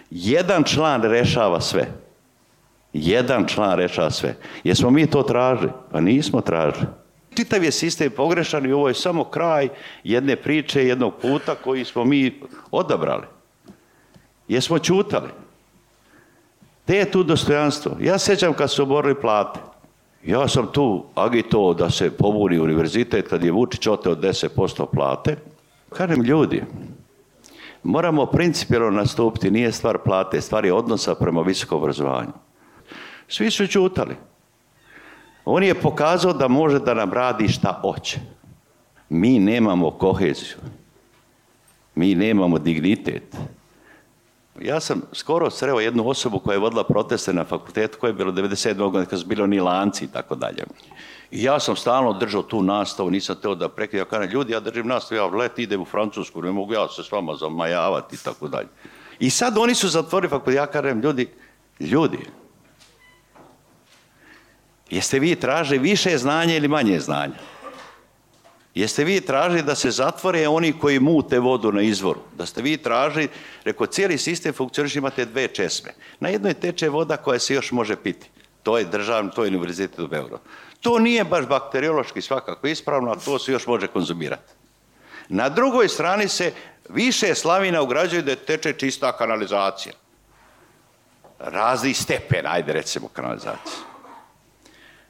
Jedan 0.10 0.64
član 0.64 1.02
rešava 1.02 1.62
sve. 1.62 2.05
Jedan 2.98 3.46
član 3.48 3.78
rešava 3.78 4.12
sve. 4.12 4.36
Jesmo 4.64 4.90
mi 4.90 5.08
to 5.08 5.24
tražili? 5.24 5.72
Pa 5.92 6.00
nismo 6.00 6.42
tražili. 6.42 6.86
Čitav 7.36 7.64
je 7.64 7.72
sistem 7.72 8.12
pogrešan 8.12 8.66
i 8.66 8.72
ovo 8.72 8.88
je 8.88 8.94
samo 8.94 9.24
kraj 9.24 9.70
jedne 10.04 10.36
priče, 10.36 10.88
jednog 10.88 11.14
puta 11.22 11.56
koji 11.56 11.86
smo 11.86 12.06
mi 12.06 12.42
odabrali. 12.72 13.24
Jesmo 14.48 14.80
čutali. 14.80 15.30
Te 16.86 16.96
je 16.96 17.12
tu 17.12 17.24
dostojanstvo? 17.24 17.98
Ja 18.00 18.18
sećam 18.18 18.54
kad 18.54 18.72
su 18.72 18.84
oborili 18.84 19.22
plate. 19.22 19.60
Ja 20.26 20.48
sam 20.48 20.68
tu 20.72 21.06
agito 21.16 21.74
da 21.74 21.90
se 21.90 22.18
pobuni 22.18 22.60
univerzitet 22.60 23.28
kad 23.28 23.44
je 23.44 23.52
Vučić 23.52 23.88
oteo 23.88 24.16
10% 24.16 24.86
plate. 24.94 25.38
Kažem 25.90 26.22
ljudi, 26.22 26.64
moramo 27.84 28.26
principijalno 28.26 28.92
nastupiti, 28.92 29.52
nije 29.52 29.72
stvar 29.72 29.98
plate, 29.98 30.42
stvar 30.42 30.66
je 30.66 30.74
odnosa 30.74 31.16
prema 31.16 31.42
visokom 31.42 31.78
obrazovanju. 31.78 32.45
Svi 33.28 33.52
su 33.52 33.68
čutali. 33.68 34.16
On 35.46 35.64
je 35.64 35.82
pokazao 35.82 36.34
da 36.34 36.48
može 36.48 36.80
da 36.80 36.94
nam 36.94 37.14
radi 37.14 37.48
šta 37.48 37.80
hoće. 37.82 38.20
Mi 39.10 39.40
nemamo 39.40 39.92
koheziju. 39.92 40.58
Mi 41.96 42.16
nemamo 42.16 42.60
dignitet. 42.60 43.36
Ja 44.62 44.80
sam 44.80 45.02
skoro 45.14 45.50
sreo 45.50 45.80
jednu 45.80 46.10
osobu 46.10 46.40
koja 46.40 46.54
je 46.54 46.60
vodila 46.60 46.84
proteste 46.84 47.34
na 47.34 47.44
fakultetu, 47.44 47.98
koja 48.00 48.10
je 48.10 48.14
bilo 48.14 48.32
97. 48.32 48.78
godine, 48.78 49.06
kad 49.06 49.20
su 49.20 49.26
bili 49.26 49.42
oni 49.42 49.60
lanci 49.60 50.06
i 50.06 50.08
tako 50.08 50.36
dalje. 50.36 50.64
I 51.32 51.44
ja 51.44 51.60
sam 51.60 51.76
stalno 51.76 52.14
držao 52.14 52.44
tu 52.44 52.62
nastavu, 52.64 53.12
nisam 53.12 53.36
teo 53.42 53.56
da 53.56 53.70
prekrijem. 53.70 54.02
Ja 54.02 54.10
kažem, 54.10 54.32
ljudi, 54.32 54.54
ja 54.54 54.60
držim 54.60 54.88
nastavu, 54.88 55.20
ja 55.20 55.26
let 55.26 55.60
idem 55.60 55.82
u 55.82 55.86
Francusku, 55.86 56.42
ne 56.42 56.52
mogu 56.52 56.74
ja 56.74 56.88
se 56.88 57.04
s 57.04 57.12
vama 57.12 57.36
zamajavati 57.36 58.16
i 58.16 58.20
tako 58.24 58.48
dalje. 58.48 58.68
I 59.20 59.30
sad 59.30 59.58
oni 59.58 59.76
su 59.76 59.90
zatvorili 59.90 60.30
fakultet, 60.30 60.56
ja 60.56 60.66
kažem, 60.66 61.02
ljudi, 61.02 61.30
ljudi, 61.80 62.20
jeste 64.90 65.20
vi 65.20 65.36
traže 65.36 65.78
više 65.78 66.18
znanja 66.18 66.56
ili 66.56 66.68
manje 66.68 67.00
znanja? 67.00 67.36
Jeste 68.76 69.04
vi 69.04 69.22
tražili 69.22 69.64
da 69.64 69.76
se 69.76 69.92
zatvore 69.92 70.48
oni 70.48 70.74
koji 70.80 71.00
mute 71.00 71.40
vodu 71.40 71.72
na 71.72 71.82
izvoru? 71.82 72.20
Da 72.38 72.46
ste 72.46 72.62
vi 72.62 72.78
tražili, 72.78 73.30
reko, 73.64 73.86
cijeli 73.86 74.18
sistem 74.18 74.54
funkcioniš, 74.54 74.96
imate 74.96 75.26
dve 75.26 75.48
česme. 75.48 75.94
Na 76.20 76.30
jednoj 76.30 76.54
teče 76.54 76.90
voda 76.90 77.18
koja 77.18 77.40
se 77.40 77.54
još 77.54 77.72
može 77.72 77.96
piti. 77.96 78.30
To 78.64 78.78
je 78.78 78.86
državno, 78.86 79.32
to 79.32 79.44
je 79.44 79.48
univerzitet 79.48 80.00
u 80.00 80.08
Beogradu. 80.08 80.44
To 80.82 81.00
nije 81.00 81.24
baš 81.24 81.46
bakteriološki 81.46 82.22
svakako 82.22 82.68
ispravno, 82.68 83.12
a 83.12 83.16
to 83.16 83.40
se 83.40 83.52
još 83.52 83.68
može 83.68 83.88
konzumirati. 83.88 84.54
Na 85.30 85.50
drugoj 85.50 85.90
strani 85.90 86.28
se 86.28 86.52
više 86.90 87.36
slavina 87.36 87.82
ugrađuje 87.82 88.22
da 88.22 88.36
teče 88.36 88.74
čista 88.74 89.18
kanalizacija. 89.18 89.94
Razni 91.40 91.94
stepen, 91.94 92.46
ajde 92.48 92.74
recimo 92.74 93.08
kanalizacija. 93.08 93.95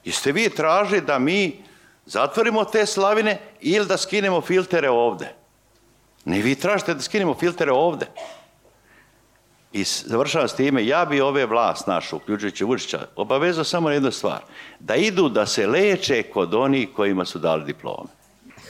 Jeste 0.05 0.31
vi 0.31 0.49
tražili 0.49 1.01
da 1.01 1.19
mi 1.19 1.63
zatvorimo 2.05 2.65
te 2.65 2.85
slavine 2.85 3.39
ili 3.61 3.85
da 3.85 3.97
skinemo 3.97 4.41
filtere 4.41 4.89
ovde. 4.89 5.33
Ne 6.25 6.41
vi 6.41 6.55
tražite 6.55 6.93
da 6.93 7.01
skinemo 7.01 7.33
filtere 7.33 7.71
ovde. 7.71 8.05
I 9.73 9.83
završavam 9.83 10.47
s 10.47 10.55
time, 10.55 10.85
ja 10.85 11.05
bi 11.05 11.21
ove 11.21 11.45
vlast 11.45 11.87
našu, 11.87 12.15
uključujući 12.15 12.63
Vučića, 12.63 13.07
obavezao 13.15 13.63
samo 13.63 13.89
na 13.89 13.93
jednu 13.93 14.11
stvar. 14.11 14.41
Da 14.79 14.95
idu 14.95 15.29
da 15.29 15.45
se 15.45 15.67
leče 15.67 16.23
kod 16.23 16.53
onih 16.53 16.89
kojima 16.95 17.25
su 17.25 17.39
dali 17.39 17.65
diplome. 17.65 18.09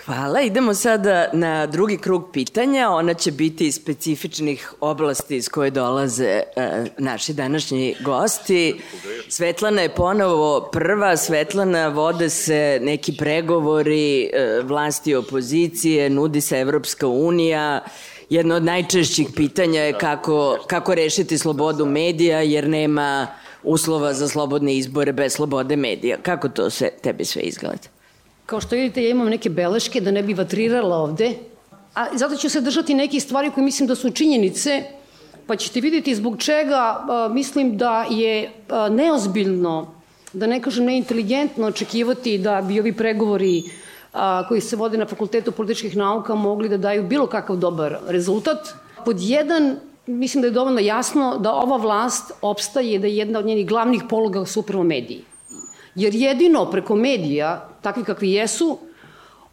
Hvala. 0.05 0.41
Idemo 0.41 0.73
sada 0.73 1.29
na 1.33 1.65
drugi 1.65 1.97
krug 1.97 2.29
pitanja. 2.33 2.89
Ona 2.89 3.13
će 3.13 3.31
biti 3.31 3.67
iz 3.67 3.75
specifičnih 3.75 4.73
oblasti 4.81 5.35
iz 5.35 5.49
koje 5.49 5.71
dolaze 5.71 6.43
e, 6.55 6.85
naši 6.97 7.33
današnji 7.33 7.95
gosti. 8.01 8.75
Svetlana 9.29 9.81
je 9.81 9.95
ponovo 9.95 10.69
prva. 10.71 11.17
Svetlana, 11.17 11.87
vode 11.87 12.29
se 12.29 12.79
neki 12.81 13.17
pregovori 13.17 14.23
e, 14.23 14.61
vlasti 14.63 15.11
i 15.11 15.15
opozicije, 15.15 16.09
nudi 16.09 16.41
se 16.41 16.59
Evropska 16.59 17.07
unija. 17.07 17.83
Jedno 18.29 18.55
od 18.55 18.63
najčešćih 18.63 19.27
pitanja 19.35 19.81
je 19.81 19.93
kako, 19.93 20.57
kako 20.67 20.95
rešiti 20.95 21.37
slobodu 21.37 21.85
medija, 21.85 22.41
jer 22.41 22.69
nema 22.69 23.27
uslova 23.63 24.13
za 24.13 24.27
slobodne 24.27 24.75
izbore 24.75 25.13
bez 25.13 25.33
slobode 25.33 25.75
medija. 25.75 26.17
Kako 26.21 26.49
to 26.49 26.69
se 26.69 26.89
tebi 27.01 27.25
sve 27.25 27.41
izgleda? 27.41 27.94
Kao 28.45 28.61
što 28.61 28.75
vidite, 28.75 29.03
ja 29.03 29.09
imam 29.09 29.29
neke 29.29 29.49
beleške 29.49 30.01
da 30.01 30.11
ne 30.11 30.23
bi 30.23 30.33
vatrirala 30.33 30.97
ovde, 30.97 31.31
a 31.95 32.05
zato 32.13 32.35
ću 32.35 32.49
se 32.49 32.61
držati 32.61 32.93
nekih 32.93 33.23
stvari 33.23 33.51
koje 33.51 33.63
mislim 33.63 33.87
da 33.87 33.95
su 33.95 34.11
činjenice, 34.11 34.83
pa 35.47 35.55
ćete 35.55 35.81
vidjeti 35.81 36.15
zbog 36.15 36.37
čega 36.37 36.77
a, 36.77 37.29
mislim 37.31 37.77
da 37.77 38.05
je 38.09 38.51
a, 38.69 38.89
neozbiljno, 38.89 39.87
da 40.33 40.47
ne 40.47 40.61
kažem 40.61 40.85
neinteligentno 40.85 41.67
očekivati 41.67 42.37
da 42.37 42.61
bi 42.61 42.79
ovi 42.79 42.93
pregovori 42.93 43.63
a, 44.13 44.47
koji 44.47 44.61
se 44.61 44.75
vode 44.75 44.97
na 44.97 45.05
Fakultetu 45.05 45.51
političkih 45.51 45.97
nauka 45.97 46.35
mogli 46.35 46.69
da 46.69 46.77
daju 46.77 47.03
bilo 47.03 47.27
kakav 47.27 47.55
dobar 47.55 47.97
rezultat. 48.07 48.73
Pod 49.05 49.17
jedan, 49.21 49.75
mislim 50.05 50.41
da 50.41 50.47
je 50.47 50.51
dovoljno 50.51 50.79
jasno 50.79 51.37
da 51.37 51.53
ova 51.53 51.77
vlast 51.77 52.31
opstaje 52.41 52.99
da 52.99 53.07
je 53.07 53.17
jedna 53.17 53.39
od 53.39 53.45
njenih 53.45 53.67
glavnih 53.67 54.03
pologa 54.09 54.45
su 54.45 54.59
upravo 54.59 54.83
mediji. 54.83 55.23
Jer 55.95 56.15
jedino 56.15 56.65
preko 56.71 56.95
medija, 56.95 57.69
takvi 57.81 58.03
kakvi 58.03 58.31
jesu, 58.31 58.77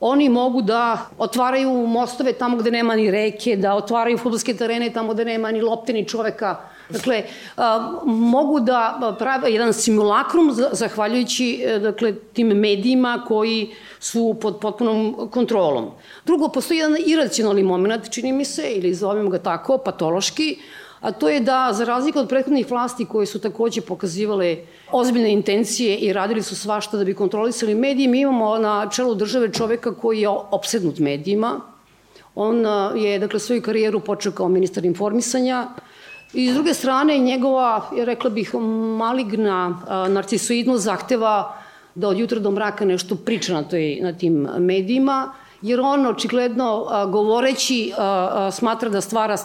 oni 0.00 0.28
mogu 0.28 0.62
da 0.62 1.06
otvaraju 1.18 1.86
mostove 1.86 2.32
tamo 2.32 2.56
gde 2.56 2.70
nema 2.70 2.96
ni 2.96 3.10
reke, 3.10 3.56
da 3.56 3.74
otvaraju 3.74 4.18
futbolske 4.18 4.54
terene 4.56 4.90
tamo 4.90 5.14
gde 5.14 5.24
nema 5.24 5.50
ni 5.50 5.60
lopte 5.60 5.92
ni 5.92 6.08
čoveka. 6.08 6.56
Dakle, 6.88 7.22
a, 7.56 7.92
mogu 8.04 8.60
da 8.60 9.14
prave 9.18 9.52
jedan 9.52 9.72
simulakrum 9.72 10.50
zahvaljujući 10.72 11.62
e, 11.66 11.78
dakle, 11.78 12.14
tim 12.32 12.46
medijima 12.46 13.24
koji 13.28 13.70
su 14.00 14.36
pod 14.40 14.58
potpunom 14.60 15.28
kontrolom. 15.30 15.90
Drugo, 16.26 16.48
postoji 16.48 16.78
jedan 16.78 16.96
iracionalni 17.06 17.62
moment, 17.62 18.10
čini 18.10 18.32
mi 18.32 18.44
se, 18.44 18.72
ili 18.72 18.94
zovemo 18.94 19.30
ga 19.30 19.38
tako, 19.38 19.78
patološki, 19.78 20.58
a 21.02 21.12
to 21.12 21.28
je 21.28 21.40
da, 21.40 21.68
za 21.72 21.84
razliku 21.84 22.18
od 22.18 22.28
prethodnih 22.28 22.70
vlasti 22.70 23.04
koje 23.04 23.26
su 23.26 23.40
takođe 23.40 23.80
pokazivale 23.80 24.56
ozbiljne 24.92 25.32
intencije 25.32 25.96
i 25.96 26.12
radili 26.12 26.42
su 26.42 26.56
svašta 26.56 26.96
da 26.96 27.04
bi 27.04 27.14
kontrolisali 27.14 27.74
medije, 27.74 28.08
mi 28.08 28.20
imamo 28.20 28.58
na 28.58 28.88
čelu 28.90 29.14
države 29.14 29.52
čoveka 29.52 29.94
koji 29.94 30.20
je 30.20 30.28
opsednut 30.28 30.98
medijima. 30.98 31.60
On 32.34 32.64
je, 32.96 33.18
dakle, 33.18 33.40
svoju 33.40 33.62
karijeru 33.62 34.00
počeo 34.00 34.32
kao 34.32 34.48
ministar 34.48 34.84
informisanja, 34.84 35.66
I 36.32 36.50
s 36.50 36.54
druge 36.54 36.74
strane, 36.74 37.18
njegova, 37.18 37.90
rekla 37.92 38.30
bih, 38.30 38.54
maligna 38.98 39.82
narcisoidnost 40.08 40.84
zahteva 40.84 41.56
da 41.94 42.08
od 42.08 42.18
jutra 42.18 42.40
do 42.40 42.50
mraka 42.50 42.84
nešto 42.84 43.16
priča 43.16 43.52
na, 43.52 43.62
toj, 43.62 43.98
na 44.02 44.12
tim 44.12 44.48
medijima, 44.58 45.34
jer 45.62 45.80
on 45.80 46.06
očigledno 46.06 46.86
govoreći 47.12 47.92
smatra 48.52 48.88
da 48.88 49.00
stvara 49.00 49.36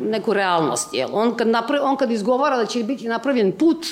neku 0.00 0.32
realnost. 0.32 0.94
Jel? 0.94 1.08
On, 1.12 1.36
kad 1.36 1.48
napra, 1.48 1.82
on 1.82 1.96
kad 1.96 2.10
izgovara 2.10 2.56
da 2.56 2.66
će 2.66 2.84
biti 2.84 3.08
napravljen 3.08 3.52
put, 3.52 3.86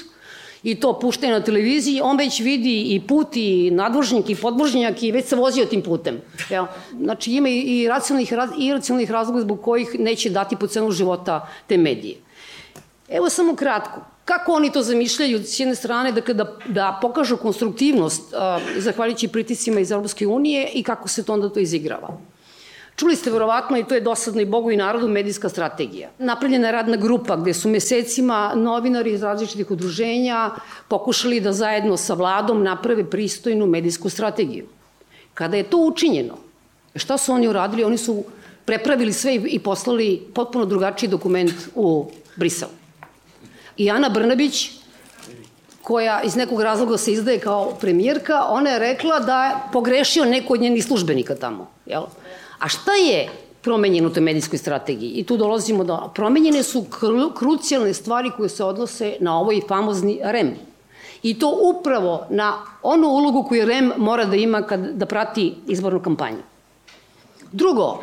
i 0.66 0.74
to 0.74 0.98
puštaju 0.98 1.32
na 1.32 1.40
televiziji, 1.40 2.00
on 2.00 2.16
već 2.16 2.40
vidi 2.40 2.94
i 2.94 3.00
put 3.08 3.36
i 3.36 3.70
nadvožnjak 3.70 4.30
i 4.30 4.34
podvožnjak 4.34 5.02
i 5.02 5.12
već 5.12 5.26
se 5.26 5.36
vozio 5.36 5.64
tim 5.64 5.82
putem. 5.82 6.20
Jel? 6.50 6.66
Znači 7.00 7.32
ima 7.32 7.48
i 7.48 7.88
racionalnih, 7.88 8.32
i 8.58 8.72
racionalnih 8.72 9.10
razloga 9.10 9.40
zbog 9.40 9.62
kojih 9.62 9.94
neće 9.98 10.30
dati 10.30 10.56
po 10.56 10.66
cenu 10.66 10.90
života 10.90 11.48
te 11.66 11.76
medije. 11.76 12.16
Evo 13.08 13.30
samo 13.30 13.56
kratko. 13.56 14.00
Kako 14.24 14.52
oni 14.52 14.72
to 14.72 14.82
zamišljaju 14.82 15.44
s 15.44 15.60
jedne 15.60 15.74
strane, 15.74 16.12
dakle, 16.12 16.34
da, 16.34 16.56
da 16.66 16.98
pokažu 17.02 17.36
konstruktivnost 17.36 18.34
uh, 18.34 18.62
zahvaljujući 18.82 19.28
pritisima 19.28 19.80
iz 19.80 19.90
Europske 19.90 20.26
unije 20.26 20.70
i 20.74 20.82
kako 20.82 21.08
se 21.08 21.24
to 21.24 21.32
onda 21.32 21.48
to 21.48 21.60
izigrava. 21.60 22.18
Čuli 22.96 23.16
ste 23.16 23.30
verovatno 23.30 23.76
i 23.78 23.84
to 23.84 23.94
je 23.94 24.00
dosadno 24.00 24.40
i 24.40 24.46
Bogu 24.46 24.70
i 24.70 24.76
narodu 24.76 25.08
medijska 25.08 25.48
strategija. 25.48 26.10
Napravljena 26.18 26.68
je 26.68 26.72
radna 26.72 26.96
grupa 26.96 27.36
gde 27.36 27.54
su 27.54 27.68
mesecima 27.68 28.52
novinari 28.54 29.12
iz 29.12 29.22
različitih 29.22 29.70
udruženja 29.70 30.50
pokušali 30.88 31.40
da 31.40 31.52
zajedno 31.52 31.96
sa 31.96 32.14
vladom 32.14 32.62
naprave 32.62 33.04
pristojnu 33.10 33.66
medijsku 33.66 34.08
strategiju. 34.08 34.66
Kada 35.34 35.56
je 35.56 35.68
to 35.70 35.76
učinjeno, 35.76 36.38
šta 36.94 37.18
su 37.18 37.32
oni 37.32 37.48
uradili? 37.48 37.84
Oni 37.84 37.98
su 37.98 38.24
prepravili 38.64 39.12
sve 39.12 39.34
i 39.34 39.58
poslali 39.58 40.28
potpuno 40.34 40.64
drugačiji 40.64 41.10
dokument 41.10 41.52
u 41.74 42.10
Brisel. 42.36 42.68
I 43.76 43.90
Ana 43.90 44.08
Brnabić, 44.08 44.70
koja 45.82 46.22
iz 46.22 46.36
nekog 46.36 46.62
razloga 46.62 46.96
se 46.98 47.12
izdaje 47.12 47.38
kao 47.40 47.74
premijerka, 47.80 48.44
ona 48.48 48.70
je 48.70 48.78
rekla 48.78 49.20
da 49.20 49.44
je 49.44 49.54
pogrešio 49.72 50.24
neko 50.24 50.54
od 50.54 50.60
njenih 50.60 50.84
službenika 50.84 51.34
tamo. 51.34 51.70
Jel? 51.86 52.02
A 52.58 52.68
šta 52.68 52.92
je 52.92 53.28
promenjeno 53.62 54.08
u 54.08 54.12
toj 54.12 54.22
medijskoj 54.22 54.58
strategiji? 54.58 55.10
I 55.10 55.24
tu 55.24 55.36
dolazimo 55.36 55.84
do... 55.84 56.10
Promenjene 56.14 56.62
su 56.62 56.84
kru, 56.84 57.30
krucijalne 57.34 57.94
stvari 57.94 58.30
koje 58.36 58.48
se 58.48 58.64
odnose 58.64 59.16
na 59.20 59.38
ovoj 59.40 59.60
famozni 59.68 60.20
REM. 60.22 60.54
I 61.22 61.38
to 61.38 61.58
upravo 61.62 62.26
na 62.30 62.58
onu 62.82 63.08
ulogu 63.08 63.42
koju 63.42 63.66
REM 63.66 63.92
mora 63.96 64.24
da 64.24 64.36
ima 64.36 64.62
kad, 64.62 64.80
da 64.80 65.06
prati 65.06 65.54
izbornu 65.66 66.02
kampanju. 66.02 66.42
Drugo, 67.52 68.02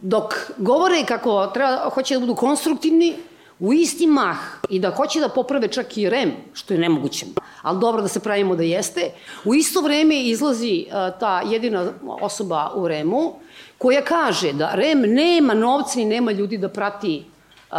dok 0.00 0.34
govore 0.58 1.04
kako 1.08 1.46
treba, 1.46 1.90
hoće 1.94 2.14
da 2.14 2.20
budu 2.20 2.34
konstruktivni, 2.34 3.16
u 3.58 3.72
isti 3.72 4.06
mah 4.06 4.38
i 4.68 4.78
da 4.78 4.90
hoće 4.90 5.20
da 5.20 5.28
poprave 5.28 5.68
čak 5.68 5.96
i 5.96 6.10
REM, 6.10 6.32
što 6.52 6.74
je 6.74 6.80
nemoguće, 6.80 7.26
ali 7.62 7.80
dobro 7.80 8.02
da 8.02 8.08
se 8.08 8.20
pravimo 8.20 8.56
da 8.56 8.62
jeste, 8.62 9.10
u 9.44 9.54
isto 9.54 9.80
vreme 9.80 10.22
izlazi 10.22 10.86
uh, 10.86 11.18
ta 11.20 11.42
jedina 11.46 11.92
osoba 12.02 12.72
u 12.74 12.88
REM-u 12.88 13.34
koja 13.78 14.04
kaže 14.04 14.52
da 14.52 14.74
REM 14.74 15.00
nema 15.00 15.54
novca 15.54 16.00
i 16.00 16.04
nema 16.04 16.32
ljudi 16.32 16.58
da 16.58 16.68
prati 16.68 17.24
uh, 17.70 17.76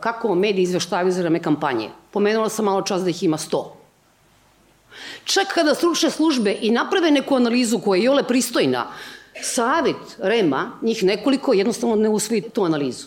kako 0.00 0.34
mediji 0.34 0.62
izveštavaju 0.62 1.12
za 1.12 1.20
vreme 1.20 1.42
kampanje. 1.42 1.90
Pomenula 2.10 2.48
sam 2.48 2.64
malo 2.64 2.82
čas 2.82 3.02
da 3.02 3.10
ih 3.10 3.22
ima 3.22 3.36
100. 3.36 3.64
Čak 5.24 5.54
kada 5.54 5.74
stručne 5.74 6.10
službe 6.10 6.56
i 6.60 6.70
naprave 6.70 7.10
neku 7.10 7.36
analizu 7.36 7.78
koja 7.78 8.02
je 8.02 8.10
ole 8.10 8.22
pristojna, 8.22 8.86
savet 9.42 10.16
REM-a, 10.18 10.70
njih 10.82 11.04
nekoliko, 11.04 11.52
jednostavno 11.52 11.96
ne 11.96 12.08
usvoji 12.08 12.42
tu 12.42 12.64
analizu. 12.64 13.06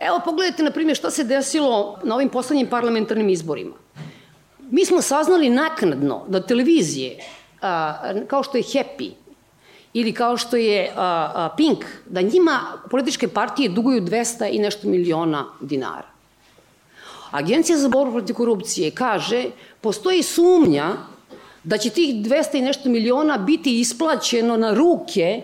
Evo 0.00 0.20
pogledajte, 0.24 0.62
na 0.62 0.70
primjer, 0.70 0.96
šta 0.96 1.10
se 1.10 1.24
desilo 1.24 1.98
na 2.02 2.14
ovim 2.14 2.28
poslednjim 2.28 2.66
parlamentarnim 2.66 3.28
izborima. 3.28 3.74
Mi 4.70 4.84
smo 4.84 5.02
saznali 5.02 5.50
naknadno 5.50 6.24
da 6.28 6.40
televizije, 6.40 7.18
a, 7.62 8.12
kao 8.26 8.42
što 8.42 8.56
je 8.56 8.62
Happy 8.62 9.10
ili 9.92 10.12
kao 10.12 10.36
što 10.36 10.56
je 10.56 10.92
a, 10.96 11.32
a, 11.34 11.48
Pink, 11.56 11.84
da 12.06 12.20
njima 12.20 12.60
političke 12.90 13.28
partije 13.28 13.68
duguju 13.68 14.00
200 14.00 14.48
i 14.52 14.58
nešto 14.58 14.88
miliona 14.88 15.46
dinara. 15.60 16.08
Agencija 17.30 17.78
za 17.78 17.88
borbu 17.88 18.12
protiv 18.12 18.36
korupcije 18.36 18.90
kaže, 18.90 19.44
postoji 19.80 20.22
sumnja 20.22 20.92
da 21.64 21.78
će 21.78 21.90
tih 21.90 22.14
200 22.14 22.58
i 22.58 22.62
nešto 22.62 22.88
miliona 22.88 23.38
biti 23.38 23.80
isplaćeno 23.80 24.56
na 24.56 24.74
ruke 24.74 25.42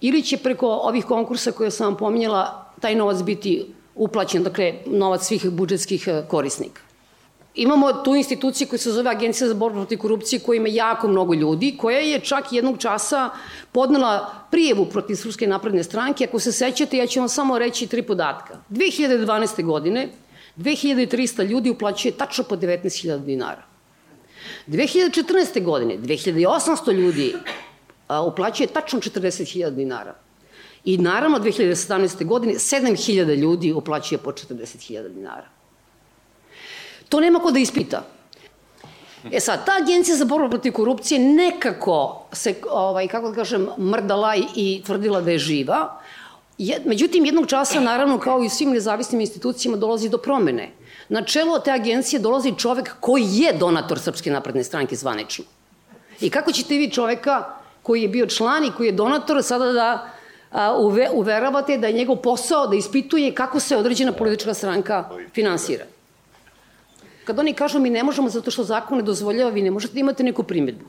ili 0.00 0.22
će 0.22 0.36
preko 0.36 0.68
ovih 0.68 1.04
konkursa 1.04 1.52
koje 1.52 1.70
sam 1.70 1.86
vam 1.86 1.96
pominjala 1.96 2.63
taj 2.80 2.94
novac 2.94 3.22
biti 3.22 3.66
uplaćen, 3.94 4.42
dakle, 4.42 4.74
novac 4.86 5.26
svih 5.26 5.50
budžetskih 5.50 6.08
e, 6.08 6.22
korisnika. 6.28 6.80
Imamo 7.54 7.92
tu 7.92 8.14
instituciju 8.14 8.68
koja 8.68 8.78
se 8.78 8.92
zove 8.92 9.10
Agencija 9.10 9.48
za 9.48 9.54
borbu 9.54 9.78
protiv 9.78 9.98
korupcije 9.98 10.40
koja 10.40 10.56
ima 10.56 10.68
jako 10.68 11.08
mnogo 11.08 11.34
ljudi, 11.34 11.76
koja 11.80 11.98
je 11.98 12.20
čak 12.20 12.52
jednog 12.52 12.78
časa 12.78 13.30
podnela 13.72 14.30
prijevu 14.50 14.86
protiv 14.86 15.14
Srpske 15.14 15.46
napredne 15.46 15.84
stranke. 15.84 16.24
Ako 16.24 16.38
se 16.38 16.52
sećate, 16.52 16.96
ja 16.96 17.06
ću 17.06 17.20
vam 17.20 17.28
samo 17.28 17.58
reći 17.58 17.86
tri 17.86 18.02
podatka. 18.02 18.58
2012. 18.70 19.64
godine 19.64 20.08
2300 20.56 21.46
ljudi 21.46 21.70
uplaćuje 21.70 22.12
tačno 22.12 22.44
po 22.44 22.56
19.000 22.56 23.24
dinara. 23.24 23.62
2014. 24.66 25.62
godine 25.62 25.98
2800 25.98 26.92
ljudi 26.92 27.34
uplaćuje 28.26 28.66
tačno 28.66 29.00
40.000 29.00 29.70
dinara. 29.70 30.14
I 30.84 30.98
naravno 30.98 31.38
2017. 31.38 32.24
godine 32.24 32.54
7000 32.54 33.36
ljudi 33.36 33.72
uplaćuje 33.72 34.18
po 34.18 34.32
40.000 34.32 35.08
dinara. 35.08 35.48
To 37.08 37.20
nema 37.20 37.38
ko 37.38 37.50
da 37.50 37.58
ispita. 37.58 38.02
E 39.32 39.40
sad, 39.40 39.66
ta 39.66 39.72
agencija 39.82 40.16
za 40.16 40.24
borbu 40.24 40.50
protiv 40.50 40.72
korupcije 40.72 41.20
nekako 41.20 42.26
se, 42.32 42.54
ovaj, 42.70 43.08
kako 43.08 43.28
da 43.28 43.34
kažem, 43.34 43.68
mrdala 43.78 44.34
i 44.56 44.82
tvrdila 44.86 45.20
da 45.20 45.30
je 45.30 45.38
živa. 45.38 46.00
Je, 46.58 46.82
međutim, 46.84 47.24
jednog 47.24 47.46
časa, 47.46 47.80
naravno, 47.80 48.18
kao 48.18 48.42
i 48.42 48.48
svim 48.48 48.70
nezavisnim 48.70 49.20
institucijama, 49.20 49.76
dolazi 49.76 50.08
do 50.08 50.18
promene. 50.18 50.70
Na 51.08 51.22
čelo 51.22 51.58
te 51.58 51.70
agencije 51.72 52.20
dolazi 52.20 52.54
čovek 52.58 52.94
koji 53.00 53.24
je 53.28 53.52
donator 53.52 53.98
Srpske 53.98 54.30
napredne 54.30 54.64
stranke 54.64 54.96
zvanično. 54.96 55.44
I 56.20 56.30
kako 56.30 56.52
ćete 56.52 56.74
vi 56.74 56.90
čoveka 56.90 57.44
koji 57.82 58.02
je 58.02 58.08
bio 58.08 58.26
član 58.26 58.64
i 58.64 58.72
koji 58.76 58.86
je 58.86 58.92
donator 58.92 59.42
sada 59.42 59.72
da 59.72 60.13
uve, 60.78 61.10
uveravate 61.12 61.78
da 61.78 61.86
je 61.86 61.92
njegov 61.92 62.16
posao 62.16 62.66
da 62.66 62.76
ispituje 62.76 63.34
kako 63.34 63.60
se 63.60 63.76
određena 63.76 64.12
politička 64.12 64.54
stranka 64.54 65.10
finansira. 65.34 65.84
Kad 67.24 67.38
oni 67.38 67.52
kažu 67.52 67.78
mi 67.80 67.90
ne 67.90 68.02
možemo 68.02 68.28
zato 68.28 68.50
što 68.50 68.64
zakon 68.64 68.98
ne 68.98 69.02
dozvoljava, 69.02 69.50
vi 69.50 69.62
ne 69.62 69.70
možete 69.70 69.94
da 69.94 70.00
imate 70.00 70.22
neku 70.22 70.42
primjedbu. 70.42 70.84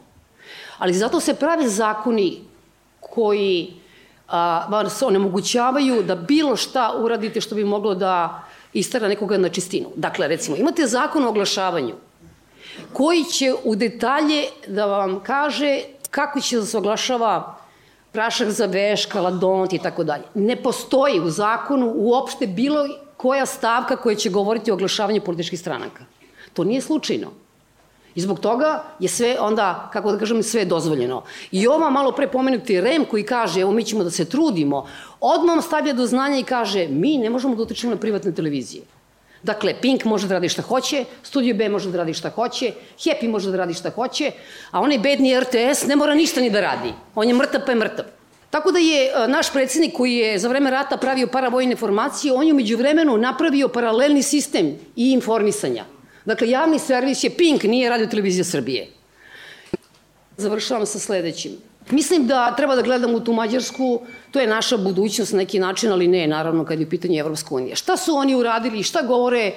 Ali 0.77 0.93
zato 0.93 1.19
se 1.19 1.33
prave 1.33 1.67
zakoni 1.69 2.41
koji 2.99 3.73
a, 4.27 4.67
vas 4.69 5.01
onemogućavaju 5.01 6.03
da 6.03 6.15
bilo 6.15 6.55
šta 6.55 6.93
uradite 6.97 7.41
što 7.41 7.55
bi 7.55 7.63
moglo 7.63 7.95
da 7.95 8.43
istara 8.73 9.07
nekoga 9.07 9.37
na 9.37 9.49
čistinu. 9.49 9.89
Dakle, 9.95 10.27
recimo, 10.27 10.57
imate 10.57 10.87
zakon 10.87 11.25
o 11.25 11.29
oglašavanju 11.29 11.95
koji 12.93 13.23
će 13.23 13.53
u 13.63 13.75
detalje 13.75 14.43
da 14.67 14.85
vam 14.85 15.19
kaže 15.23 15.81
kako 16.11 16.41
će 16.41 16.57
da 16.57 16.65
se 16.65 16.77
oglašava 16.77 17.64
prašak 18.15 18.49
za 18.49 18.65
veš, 18.65 19.05
kaladont 19.11 19.73
i 19.73 19.79
tako 19.83 20.03
dalje. 20.03 20.23
Ne 20.33 20.55
postoji 20.55 21.19
u 21.19 21.29
zakonu 21.29 21.91
uopšte 21.95 22.47
bilo 22.47 22.87
koja 23.17 23.45
stavka 23.45 23.95
koja 23.95 24.15
će 24.15 24.29
govoriti 24.29 24.71
o 24.71 24.73
oglašavanju 24.73 25.21
političkih 25.21 25.59
stranaka. 25.59 26.05
To 26.53 26.63
nije 26.63 26.81
slučajno. 26.81 27.31
I 28.15 28.21
zbog 28.21 28.39
toga 28.39 28.83
je 28.99 29.09
sve 29.11 29.35
onda, 29.39 29.89
kako 29.93 30.11
da 30.11 30.19
kažem, 30.19 30.43
sve 30.43 30.63
dozvoljeno. 30.65 31.23
I 31.51 31.67
ova 31.67 31.89
malo 31.89 32.11
pre 32.15 32.27
pomenuti 32.31 32.81
REM 32.81 33.05
koji 33.05 33.25
kaže, 33.27 33.61
evo 33.61 33.71
mi 33.71 33.83
ćemo 33.83 34.03
da 34.03 34.11
se 34.11 34.25
trudimo, 34.25 34.85
odmah 35.19 35.63
stavlja 35.63 35.93
do 35.93 36.05
znanja 36.07 36.39
i 36.39 36.47
kaže, 36.47 36.87
mi 36.87 37.17
ne 37.17 37.29
možemo 37.29 37.55
da 37.55 37.63
utičemo 37.63 37.93
na 37.93 37.99
privatne 37.99 38.31
televizije. 38.31 38.83
Dakle, 39.45 39.75
Pink 39.81 40.05
može 40.05 40.27
da 40.27 40.33
radi 40.39 40.49
šta 40.49 40.61
hoće, 40.61 41.03
Studio 41.23 41.53
B 41.55 41.67
može 41.69 41.91
da 41.93 41.97
radi 42.01 42.13
šta 42.17 42.29
hoće, 42.29 42.71
Happy 42.97 43.29
može 43.29 43.51
da 43.53 43.57
radi 43.57 43.73
šta 43.77 43.91
hoće, 43.93 44.31
a 44.71 44.81
onaj 44.81 44.97
bedni 44.99 45.35
RTS 45.39 45.85
ne 45.87 45.95
mora 45.95 46.15
ništa 46.15 46.41
ni 46.41 46.49
da 46.49 46.61
radi. 46.61 46.93
On 47.15 47.27
je 47.27 47.33
mrtav 47.33 47.61
pa 47.65 47.71
je 47.71 47.75
mrtav. 47.75 48.05
Tako 48.49 48.71
da 48.71 48.79
je 48.79 49.03
e, 49.05 49.27
naš 49.27 49.51
predsednik 49.53 49.93
koji 49.93 50.15
je 50.15 50.39
za 50.39 50.49
vreme 50.49 50.71
rata 50.71 50.97
pravio 50.97 51.27
paravojne 51.27 51.75
formacije, 51.75 52.33
on 52.33 52.47
je 52.47 52.53
umeđu 52.53 52.77
vremenu 52.77 53.17
napravio 53.17 53.67
paralelni 53.67 54.23
sistem 54.23 54.73
i 54.95 55.11
informisanja. 55.11 55.85
Dakle, 56.25 56.49
javni 56.49 56.79
servis 56.79 57.23
je 57.23 57.29
Pink, 57.29 57.63
nije 57.63 57.89
Radio 57.89 58.07
Televizija 58.07 58.43
Srbije. 58.43 58.87
Završavam 60.37 60.85
sa 60.85 60.99
sledećim. 60.99 61.51
Mislim 61.91 62.27
da 62.27 62.55
treba 62.55 62.75
da 62.75 62.81
gledamo 62.81 63.17
u 63.17 63.19
tu 63.19 63.33
Mađarsku, 63.33 64.01
to 64.31 64.39
je 64.39 64.47
naša 64.47 64.77
budućnost 64.77 65.33
na 65.33 65.37
neki 65.37 65.59
način, 65.59 65.91
ali 65.91 66.07
ne, 66.07 66.27
naravno, 66.27 66.65
kad 66.65 66.79
je 66.79 66.85
u 66.85 66.89
pitanju 66.89 67.19
Evropska 67.19 67.55
unija. 67.55 67.75
Šta 67.75 67.97
su 67.97 68.15
oni 68.15 68.35
uradili 68.35 68.79
i 68.79 68.83
šta 68.83 69.01
govore 69.01 69.53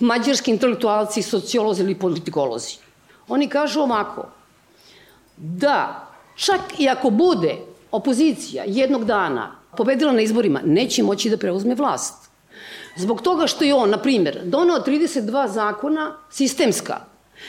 mađarski 0.00 0.50
intelektualci, 0.50 1.22
sociolozi 1.22 1.82
ili 1.82 1.94
politikolozi? 1.94 2.76
Oni 3.28 3.48
kažu 3.48 3.80
ovako, 3.80 4.28
da 5.36 6.06
čak 6.36 6.60
i 6.78 6.88
ako 6.88 7.10
bude 7.10 7.56
opozicija 7.90 8.64
jednog 8.66 9.04
dana 9.04 9.52
pobedila 9.76 10.12
na 10.12 10.20
izborima, 10.20 10.60
neće 10.64 11.02
moći 11.02 11.30
da 11.30 11.36
preuzme 11.36 11.74
vlast. 11.74 12.28
Zbog 12.96 13.22
toga 13.22 13.46
što 13.46 13.64
je 13.64 13.74
on, 13.74 13.90
na 13.90 13.98
primjer, 13.98 14.40
donao 14.44 14.78
32 14.78 15.48
zakona 15.48 16.16
sistemska, 16.30 17.00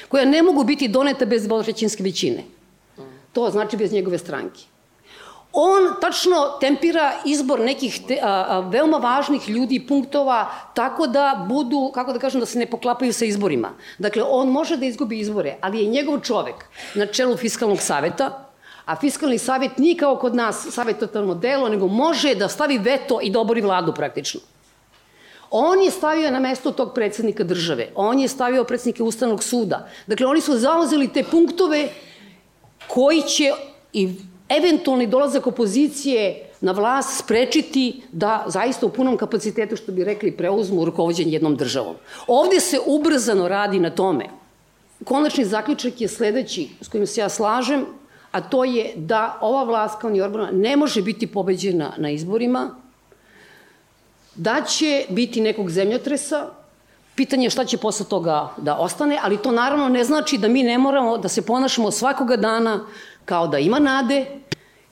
koja 0.07 0.25
ne 0.25 0.43
mogu 0.43 0.63
biti 0.63 0.87
doneta 0.87 1.25
bez 1.25 1.47
dvotrećinske 1.47 2.03
većine. 2.03 2.43
To 3.33 3.49
znači 3.49 3.77
bez 3.77 3.91
njegove 3.91 4.17
stranke. 4.17 4.59
On 5.53 5.95
tačno 6.01 6.35
tempira 6.59 7.13
izbor 7.25 7.59
nekih 7.59 7.99
te, 8.07 8.19
a, 8.21 8.45
a, 8.49 8.59
veoma 8.59 8.97
važnih 8.97 9.49
ljudi 9.49 9.75
i 9.75 9.87
punktova 9.87 10.51
tako 10.73 11.07
da 11.07 11.45
budu, 11.49 11.91
kako 11.93 12.13
da 12.13 12.19
kažem, 12.19 12.39
da 12.39 12.45
se 12.45 12.59
ne 12.59 12.65
poklapaju 12.65 13.13
sa 13.13 13.25
izborima. 13.25 13.71
Dakle, 13.97 14.23
on 14.23 14.47
može 14.47 14.77
da 14.77 14.85
izgubi 14.85 15.19
izbore, 15.19 15.57
ali 15.61 15.79
je 15.79 15.89
njegov 15.89 16.19
čovek 16.19 16.65
na 16.95 17.05
čelu 17.05 17.37
fiskalnog 17.37 17.81
saveta, 17.81 18.45
a 18.85 18.95
fiskalni 18.95 19.37
savet 19.37 19.77
nije 19.77 19.97
kao 19.97 20.15
kod 20.15 20.35
nas 20.35 20.67
savjetotalno 20.71 21.35
delo, 21.35 21.69
nego 21.69 21.87
može 21.87 22.35
da 22.35 22.47
stavi 22.47 22.77
veto 22.77 23.19
i 23.21 23.29
da 23.29 23.39
obori 23.39 23.61
vladu 23.61 23.93
praktično. 23.93 24.41
On 25.51 25.81
je 25.81 25.91
stavio 25.91 26.31
na 26.31 26.39
mesto 26.39 26.71
tog 26.71 26.93
predsednika 26.93 27.43
države, 27.43 27.91
on 27.95 28.19
je 28.19 28.27
stavio 28.27 28.63
predsednike 28.63 29.03
Ustavnog 29.03 29.43
suda. 29.43 29.87
Dakle, 30.07 30.25
oni 30.25 30.41
su 30.41 30.57
zauzeli 30.57 31.07
te 31.07 31.23
punktove 31.23 31.89
koji 32.89 33.21
će 33.21 33.51
i 33.93 34.09
eventualni 34.49 35.07
dolazak 35.07 35.47
opozicije 35.47 36.49
na 36.61 36.71
vlast 36.71 37.19
sprečiti 37.19 38.01
da 38.11 38.45
zaista 38.47 38.85
u 38.85 38.89
punom 38.89 39.17
kapacitetu, 39.17 39.75
što 39.75 39.91
bi 39.91 40.03
rekli, 40.03 40.31
preuzmu 40.37 40.85
rukovodđenje 40.85 41.31
jednom 41.31 41.55
državom. 41.55 41.95
Ovde 42.27 42.59
se 42.59 42.79
ubrzano 42.85 43.47
radi 43.47 43.79
na 43.79 43.89
tome. 43.89 44.25
Konačni 45.03 45.45
zaključak 45.45 46.01
je 46.01 46.07
sledeći, 46.07 46.69
s 46.81 46.87
kojim 46.87 47.07
se 47.07 47.21
ja 47.21 47.29
slažem, 47.29 47.85
a 48.31 48.41
to 48.41 48.63
je 48.63 48.93
da 48.95 49.37
ova 49.41 49.63
vlast 49.63 50.01
kao 50.01 50.09
ni 50.09 50.21
Orbana 50.21 50.51
ne 50.51 50.77
može 50.77 51.01
biti 51.01 51.27
pobeđena 51.27 51.93
na 51.97 52.09
izborima, 52.09 52.75
da 54.35 54.61
će 54.61 55.05
biti 55.09 55.41
nekog 55.41 55.69
zemljotresa, 55.69 56.49
pitanje 57.19 57.45
je 57.45 57.49
šta 57.49 57.65
će 57.65 57.77
posle 57.77 58.05
toga 58.05 58.53
da 58.57 58.77
ostane, 58.79 59.19
ali 59.21 59.37
to 59.37 59.51
naravno 59.51 59.89
ne 59.89 60.03
znači 60.03 60.37
da 60.37 60.47
mi 60.47 60.63
ne 60.63 60.77
moramo 60.77 61.17
da 61.17 61.27
se 61.27 61.41
ponašamo 61.41 61.91
svakoga 61.91 62.37
dana 62.37 62.79
kao 63.25 63.47
da 63.47 63.59
ima 63.59 63.79
nade, 63.79 64.25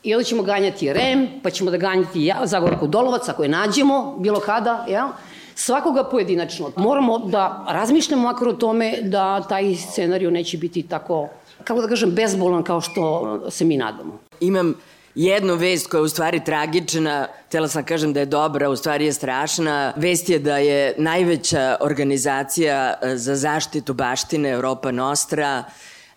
i 0.03 0.13
onda 0.15 0.23
ćemo 0.23 0.43
ganjati 0.43 0.93
REM, 0.93 1.27
pa 1.43 1.49
ćemo 1.49 1.71
da 1.71 1.77
ganjati 1.77 2.25
ja, 2.25 2.41
Zagorku 2.43 2.87
Dolovac, 2.87 3.29
ako 3.29 3.43
je 3.43 3.49
nađemo, 3.49 4.17
bilo 4.19 4.39
kada, 4.39 4.85
jel? 4.89 5.07
svakoga 5.55 6.03
pojedinačno. 6.03 6.71
Moramo 6.75 7.17
da 7.19 7.65
razmišljamo 7.67 8.23
makar 8.23 8.47
o 8.47 8.53
tome 8.53 8.97
da 9.01 9.41
taj 9.49 9.75
scenariju 9.75 10.31
neće 10.31 10.57
biti 10.57 10.83
tako, 10.83 11.29
kako 11.63 11.81
da 11.81 11.87
kažem, 11.87 12.11
bezbolan 12.11 12.63
kao 12.63 12.81
što 12.81 13.39
se 13.49 13.65
mi 13.65 13.77
nadamo. 13.77 14.19
Imam 14.39 14.75
jednu 15.17 15.55
vest 15.55 15.87
koja 15.87 15.99
je 15.99 16.03
u 16.03 16.09
stvari 16.09 16.43
tragična, 16.45 17.27
htela 17.47 17.67
sam 17.67 17.81
da 17.81 17.87
kažem 17.87 18.13
da 18.13 18.19
je 18.19 18.25
dobra, 18.25 18.69
u 18.69 18.75
stvari 18.75 19.05
je 19.05 19.13
strašna. 19.13 19.93
Vest 19.95 20.29
je 20.29 20.39
da 20.39 20.57
je 20.57 20.93
najveća 20.97 21.77
organizacija 21.81 22.93
e, 23.01 23.17
za 23.17 23.35
zaštitu 23.35 23.93
baštine 23.93 24.49
Europa 24.49 24.91
Nostra 24.91 25.63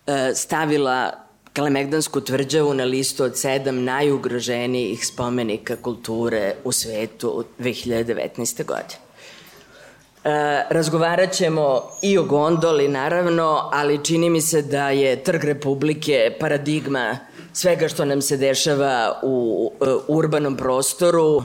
e, 0.06 0.32
stavila 0.34 1.12
Kalemegdansku 1.52 2.20
tvrđavu 2.20 2.74
na 2.74 2.84
listu 2.84 3.24
od 3.24 3.38
sedam 3.38 3.84
najugroženijih 3.84 5.06
spomenika 5.06 5.76
kulture 5.76 6.54
u 6.64 6.72
svetu 6.72 7.44
2019. 7.58 8.64
godine. 8.64 9.09
E, 10.24 10.64
razgovarat 10.70 11.32
ćemo 11.32 11.82
i 12.02 12.18
o 12.18 12.22
gondoli, 12.22 12.88
naravno, 12.88 13.70
ali 13.72 14.04
čini 14.04 14.30
mi 14.30 14.40
se 14.40 14.62
da 14.62 14.90
je 14.90 15.24
Trg 15.24 15.44
Republike 15.44 16.36
paradigma 16.40 17.18
svega 17.52 17.88
što 17.88 18.04
nam 18.04 18.22
se 18.22 18.36
dešava 18.36 19.20
u 19.22 19.70
uh, 19.80 19.88
urbanom 20.08 20.56
prostoru 20.56 21.42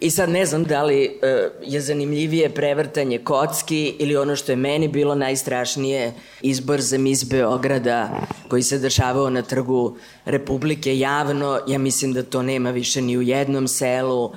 i 0.00 0.10
sad 0.10 0.28
ne 0.28 0.46
znam 0.46 0.64
da 0.64 0.82
li 0.82 1.08
uh, 1.08 1.72
je 1.72 1.80
zanimljivije 1.80 2.50
prevrtanje 2.50 3.18
kocki 3.18 3.94
ili 3.98 4.16
ono 4.16 4.36
što 4.36 4.52
je 4.52 4.56
meni 4.56 4.88
bilo 4.88 5.14
najstrašnije 5.14 6.12
izbor 6.42 6.80
za 6.80 6.98
mis 6.98 7.24
Beograda 7.24 8.10
koji 8.48 8.62
se 8.62 8.78
dešavao 8.78 9.30
na 9.30 9.42
trgu 9.42 9.96
Republike 10.24 10.98
javno, 10.98 11.60
ja 11.68 11.78
mislim 11.78 12.12
da 12.12 12.22
to 12.22 12.42
nema 12.42 12.70
više 12.70 13.02
ni 13.02 13.18
u 13.18 13.22
jednom 13.22 13.68
selu. 13.68 14.24
Uh, 14.24 14.32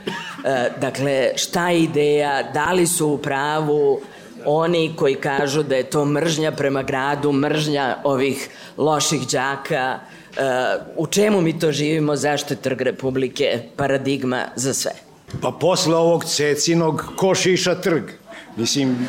dakle, 0.81 1.31
šta 1.35 1.69
je 1.69 1.83
ideja, 1.83 2.51
da 2.53 2.71
li 2.71 2.87
su 2.87 3.07
u 3.07 3.17
pravu, 3.17 4.01
oni 4.45 4.93
koji 4.95 5.15
kažu 5.15 5.63
da 5.63 5.75
je 5.75 5.83
to 5.83 6.05
mržnja 6.05 6.51
prema 6.51 6.83
gradu, 6.83 7.31
mržnja 7.31 7.97
ovih 8.03 8.49
loših 8.77 9.27
đaka, 9.27 9.99
u 10.95 11.07
čemu 11.07 11.41
mi 11.41 11.59
to 11.59 11.71
živimo, 11.71 12.15
zašto 12.15 12.53
je 12.53 12.61
Trg 12.61 12.81
Republike 12.81 13.59
paradigma 13.75 14.45
za 14.55 14.73
sve? 14.73 15.08
Pa 15.41 15.51
posle 15.51 15.95
ovog 15.95 16.25
cecinog, 16.25 17.03
ko 17.15 17.35
šiša 17.35 17.75
trg? 17.75 18.03
Mislim, 18.57 19.07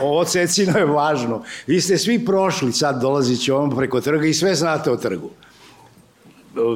ovo 0.00 0.24
cecino 0.24 0.78
je 0.78 0.84
važno. 0.84 1.42
Vi 1.66 1.80
ste 1.80 1.98
svi 1.98 2.24
prošli, 2.24 2.72
sad 2.72 3.00
dolazit 3.00 3.40
će 3.40 3.54
ovom 3.54 3.76
preko 3.76 4.00
trga 4.00 4.26
i 4.26 4.34
sve 4.34 4.54
znate 4.54 4.90
o 4.90 4.96
trgu. 4.96 5.30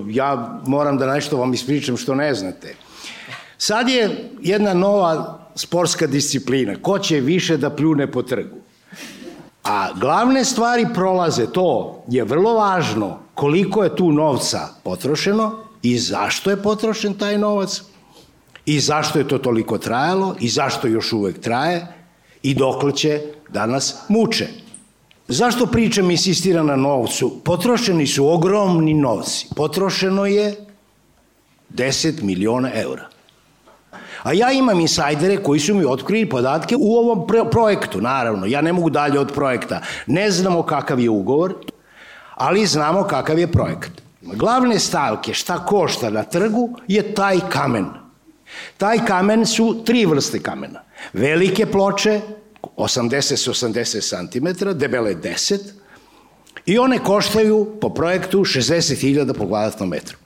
Ja 0.08 0.60
moram 0.66 0.98
da 0.98 1.14
nešto 1.14 1.36
vam 1.36 1.54
ispričam 1.54 1.96
što 1.96 2.14
ne 2.14 2.34
znate. 2.34 2.74
Sad 3.58 3.88
je 3.88 4.30
jedna 4.40 4.74
nova 4.74 5.38
sportska 5.54 6.06
disciplina. 6.06 6.76
Ko 6.82 6.98
će 6.98 7.20
više 7.20 7.56
da 7.56 7.70
pljune 7.70 8.06
po 8.12 8.22
trgu? 8.22 8.56
A 9.64 9.92
glavne 10.00 10.44
stvari 10.44 10.86
prolaze, 10.94 11.46
to 11.46 12.02
je 12.08 12.24
vrlo 12.24 12.54
važno, 12.54 13.18
koliko 13.34 13.84
je 13.84 13.96
tu 13.96 14.12
novca 14.12 14.68
potrošeno 14.84 15.58
i 15.82 15.98
zašto 15.98 16.50
je 16.50 16.62
potrošen 16.62 17.14
taj 17.14 17.38
novac 17.38 17.82
i 18.68 18.80
zašto 18.80 19.18
je 19.18 19.28
to 19.28 19.38
toliko 19.38 19.78
trajalo 19.78 20.34
i 20.40 20.48
zašto 20.48 20.88
još 20.88 21.12
uvek 21.12 21.40
traje 21.40 21.86
i 22.42 22.54
dokle 22.54 22.92
će 22.92 23.20
da 23.48 23.66
nas 23.66 23.94
muče. 24.08 24.48
Zašto 25.28 25.66
pričam 25.66 26.10
insistira 26.10 26.62
na 26.62 26.76
novcu? 26.76 27.40
Potrošeni 27.44 28.06
su 28.06 28.28
ogromni 28.28 28.94
novci. 28.94 29.46
Potrošeno 29.56 30.26
je 30.26 30.54
10 31.74 32.22
miliona 32.22 32.70
eura. 32.74 33.08
A 34.22 34.32
ja 34.32 34.52
imam 34.52 34.80
insajdere 34.80 35.36
koji 35.42 35.60
su 35.60 35.74
mi 35.74 35.84
otkrili 35.84 36.28
podatke 36.28 36.76
u 36.78 36.96
ovom 36.96 37.26
projektu, 37.50 38.00
naravno. 38.00 38.46
Ja 38.46 38.60
ne 38.60 38.72
mogu 38.72 38.90
dalje 38.90 39.20
od 39.20 39.32
projekta. 39.32 39.80
Ne 40.06 40.30
znamo 40.30 40.62
kakav 40.62 41.00
je 41.00 41.10
ugovor, 41.10 41.54
ali 42.34 42.66
znamo 42.66 43.02
kakav 43.02 43.38
je 43.38 43.52
projekat. 43.52 43.92
Glavne 44.22 44.78
stavke 44.78 45.34
šta 45.34 45.64
košta 45.64 46.10
na 46.10 46.22
trgu 46.22 46.68
je 46.88 47.14
taj 47.14 47.40
kamen. 47.48 47.97
Taj 48.76 48.98
kamen 49.06 49.46
su 49.46 49.82
tri 49.84 50.06
vrste 50.06 50.42
kamena. 50.42 50.82
Velike 51.12 51.66
ploče, 51.66 52.20
80-80 52.76 54.30
cm, 54.30 54.68
debele 54.78 55.14
10, 55.14 55.58
i 56.66 56.78
one 56.78 56.98
koštaju 56.98 57.76
po 57.80 57.90
projektu 57.90 58.38
60.000 58.38 59.32
po 59.32 59.46
kvadratnom 59.46 59.88
metru. 59.88 60.16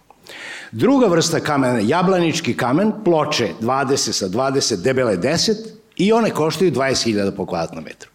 Druga 0.72 1.06
vrsta 1.06 1.40
kamena, 1.40 1.78
jablanički 1.78 2.56
kamen, 2.56 2.92
ploče 3.04 3.48
20 3.60 3.96
sa 4.12 4.28
20, 4.28 4.82
debele 4.82 5.16
10 5.16 5.56
i 5.96 6.12
one 6.12 6.30
koštaju 6.30 6.72
20.000 6.72 7.36
po 7.36 7.46
kvadratnom 7.46 7.84
metru. 7.84 8.10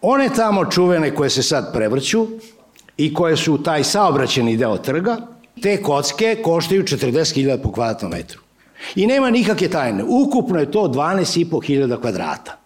One 0.00 0.28
tamo 0.36 0.64
čuvene 0.64 1.14
koje 1.14 1.30
se 1.30 1.42
sad 1.42 1.72
prevrću 1.72 2.26
i 2.96 3.14
koje 3.14 3.36
su 3.36 3.62
taj 3.62 3.84
saobraćeni 3.84 4.56
deo 4.56 4.76
trga, 4.78 5.16
te 5.62 5.82
kocke 5.82 6.36
koštaju 6.44 6.82
40.000 6.82 7.62
po 7.62 7.72
kvadratnom 7.72 8.10
metru. 8.10 8.40
I 8.94 9.06
nema 9.06 9.30
nikakve 9.30 9.68
tajne. 9.68 10.04
Ukupno 10.04 10.58
je 10.58 10.70
to 10.70 10.80
12.500 10.80 12.00
kvadrata. 12.00 12.58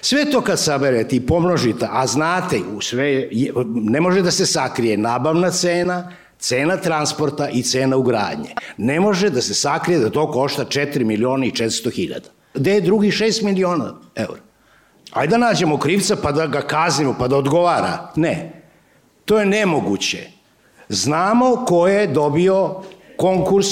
Sve 0.00 0.30
to 0.30 0.40
kad 0.40 0.60
saberete 0.60 1.16
i 1.16 1.26
pomnožite, 1.26 1.88
a 1.90 2.06
znate, 2.06 2.60
u 2.76 2.80
sve, 2.80 3.28
ne 3.74 4.00
može 4.00 4.22
da 4.22 4.30
se 4.30 4.46
sakrije 4.46 4.96
nabavna 4.96 5.50
cena, 5.50 6.12
cena 6.38 6.76
transporta 6.76 7.48
i 7.48 7.62
cena 7.62 7.96
ugradnje. 7.96 8.54
Ne 8.76 9.00
može 9.00 9.30
da 9.30 9.40
se 9.40 9.54
sakrije 9.54 9.98
da 9.98 10.10
to 10.10 10.30
košta 10.30 10.64
4 10.64 11.04
miliona 11.04 11.46
i 11.46 11.50
400 11.50 11.92
hiljada. 11.92 12.28
Gde 12.54 12.72
je 12.72 12.80
drugi 12.80 13.10
6 13.10 13.44
miliona 13.44 13.94
eura? 14.14 14.40
Ajde 15.12 15.30
da 15.30 15.38
nađemo 15.38 15.78
krivca 15.78 16.16
pa 16.16 16.32
da 16.32 16.46
ga 16.46 16.60
kaznimo, 16.60 17.14
pa 17.18 17.28
da 17.28 17.36
odgovara. 17.36 18.12
Ne. 18.16 18.62
To 19.24 19.38
je 19.38 19.46
nemoguće. 19.46 20.30
Znamo 20.88 21.64
ko 21.66 21.86
je 21.88 22.06
dobio 22.06 22.74
konkurs, 23.16 23.68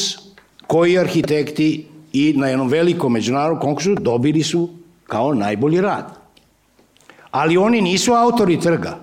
koji 0.70 0.98
arhitekti 0.98 1.86
i 2.12 2.34
na 2.36 2.46
jednom 2.46 2.68
velikom 2.68 3.12
međunarodnom 3.12 3.60
konkursu 3.60 3.94
dobili 3.94 4.42
su 4.42 4.68
kao 5.04 5.34
najbolji 5.34 5.80
rad. 5.80 6.14
Ali 7.30 7.56
oni 7.56 7.80
nisu 7.80 8.12
autori 8.12 8.60
trga. 8.60 8.98